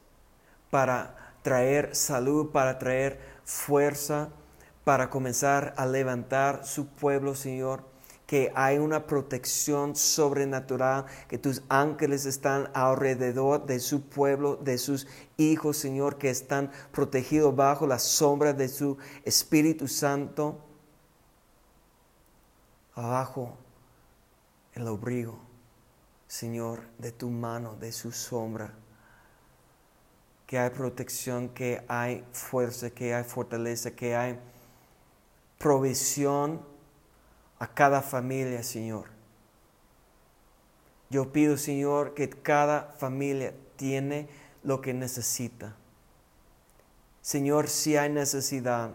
para 0.69 1.35
traer 1.41 1.95
salud, 1.95 2.51
para 2.51 2.79
traer 2.79 3.19
fuerza, 3.43 4.29
para 4.83 5.09
comenzar 5.09 5.73
a 5.77 5.85
levantar 5.85 6.65
su 6.65 6.87
pueblo, 6.87 7.35
Señor 7.35 7.92
que 8.26 8.51
hay 8.55 8.78
una 8.78 9.05
protección 9.05 9.95
sobrenatural, 9.95 11.05
que 11.28 11.38
tus 11.38 11.61
ángeles 11.69 12.26
están 12.26 12.69
alrededor 12.74 13.65
de 13.65 13.80
su 13.80 14.01
pueblo, 14.01 14.55
de 14.55 14.78
sus 14.78 15.07
hijos, 15.38 15.78
Señor, 15.78 16.17
que 16.17 16.30
están 16.30 16.71
protegidos 16.91 17.55
bajo 17.55 17.86
la 17.86 17.99
sombra 17.99 18.53
de 18.53 18.69
su 18.69 18.97
Espíritu 19.26 19.88
Santo. 19.88 20.59
abajo 22.95 23.57
el 24.74 24.88
abrigo, 24.88 25.39
Señor, 26.28 26.82
de 26.97 27.11
tu 27.11 27.30
mano, 27.30 27.76
de 27.76 27.91
su 27.91 28.11
sombra. 28.11 28.74
Que 30.47 30.57
hay 30.59 30.69
protección, 30.69 31.49
que 31.49 31.84
hay 31.88 32.24
fuerza, 32.32 32.89
que 32.89 33.13
hay 33.13 33.24
fortaleza, 33.24 33.91
que 33.91 34.15
hay 34.15 34.39
provisión 35.57 36.72
a 37.64 37.68
cada 37.68 38.01
familia, 38.01 38.61
Señor. 38.61 39.05
Yo 41.09 41.32
pido, 41.32 41.55
Señor, 41.55 42.14
que 42.14 42.30
cada 42.30 42.93
familia 42.97 43.53
tiene 43.78 44.28
lo 44.64 44.82
que 44.82 44.93
necesita. 44.93 45.74
Señor, 47.22 47.70
si 47.70 47.95
hay 47.95 48.09
necesidad, 48.09 48.91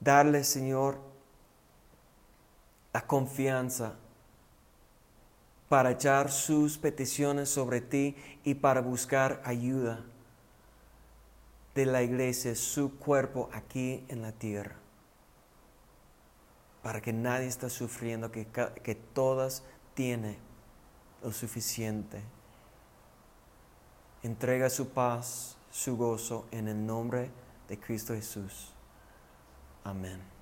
darle, 0.00 0.42
Señor, 0.42 0.98
la 2.92 3.06
confianza 3.06 3.94
para 5.68 5.92
echar 5.92 6.32
sus 6.32 6.78
peticiones 6.78 7.48
sobre 7.48 7.80
ti 7.80 8.16
y 8.42 8.54
para 8.54 8.80
buscar 8.80 9.40
ayuda 9.44 10.04
de 11.76 11.86
la 11.86 12.02
iglesia, 12.02 12.56
su 12.56 12.98
cuerpo 12.98 13.48
aquí 13.52 14.04
en 14.08 14.22
la 14.22 14.32
tierra. 14.32 14.79
Para 16.82 17.00
que 17.00 17.12
nadie 17.12 17.46
esté 17.46 17.68
sufriendo, 17.68 18.30
que, 18.32 18.46
que 18.46 18.94
todas 18.94 19.62
tienen 19.94 20.38
lo 21.22 21.32
suficiente. 21.32 22.22
Entrega 24.22 24.70
su 24.70 24.88
paz, 24.88 25.56
su 25.70 25.96
gozo 25.96 26.46
en 26.50 26.68
el 26.68 26.86
nombre 26.86 27.30
de 27.68 27.78
Cristo 27.78 28.14
Jesús. 28.14 28.72
Amén. 29.84 30.39